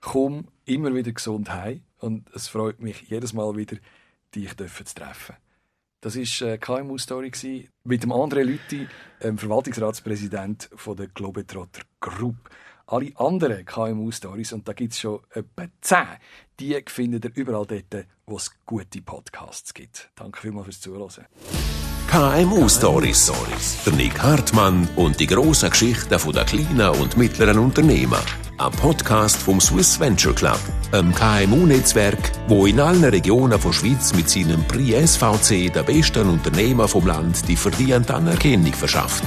Komm 0.00 0.48
immer 0.64 0.94
wieder 0.94 1.12
gesund 1.12 1.50
heim 1.50 1.82
und 1.98 2.28
es 2.34 2.48
freut 2.48 2.80
mich 2.80 3.02
jedes 3.02 3.32
Mal 3.32 3.56
wieder, 3.56 3.76
dich 4.34 4.56
zu 4.56 4.84
treffen. 4.94 5.36
Das 6.02 6.16
war 6.16 6.48
eine 6.48 6.58
KMU-Story 6.58 7.68
mit 7.84 8.02
dem 8.02 8.12
André 8.12 8.42
Lüthi, 8.42 8.88
ähm, 9.20 9.36
Verwaltungsratspräsident 9.36 10.70
der 10.86 11.08
Globetrotter 11.08 11.82
Group. 12.00 12.36
Alle 12.86 13.12
anderen 13.16 13.66
KMU-Stories, 13.66 14.54
und 14.54 14.66
da 14.66 14.72
gibt 14.72 14.94
es 14.94 15.00
schon 15.00 15.20
etwa 15.30 15.66
zehn, 15.82 16.06
die 16.58 16.82
findet 16.86 17.26
ihr 17.26 17.32
überall 17.34 17.66
dort, 17.66 18.06
wo 18.24 18.36
es 18.36 18.50
gute 18.64 19.02
Podcasts 19.02 19.74
gibt. 19.74 20.10
Danke 20.16 20.40
vielmals 20.40 20.66
fürs 20.66 20.80
Zuhören. 20.80 21.26
KMU 22.10 22.68
Stories. 22.68 23.30
Der 23.86 23.92
Nick 23.92 24.20
Hartmann 24.20 24.88
und 24.96 25.20
die 25.20 25.28
grossen 25.28 25.70
Geschichten 25.70 26.08
der 26.08 26.44
kleinen 26.44 26.88
und 27.00 27.16
mittleren 27.16 27.60
Unternehmen. 27.60 28.18
Ein 28.58 28.72
Podcast 28.72 29.36
vom 29.36 29.60
Swiss 29.60 30.00
Venture 30.00 30.34
Club, 30.34 30.58
einem 30.90 31.14
KMU-Netzwerk, 31.14 32.32
wo 32.48 32.66
in 32.66 32.80
allen 32.80 33.04
Regionen 33.04 33.60
der 33.60 33.72
Schweiz 33.72 34.12
mit 34.12 34.28
seinem 34.28 34.64
Prix 34.64 35.12
SVC 35.12 35.72
der 35.72 35.84
besten 35.84 36.28
Unternehmer 36.28 36.88
vom 36.88 37.06
Land 37.06 37.46
die 37.46 37.54
verdiente 37.54 38.12
Anerkennung 38.12 38.72
verschafft. 38.72 39.22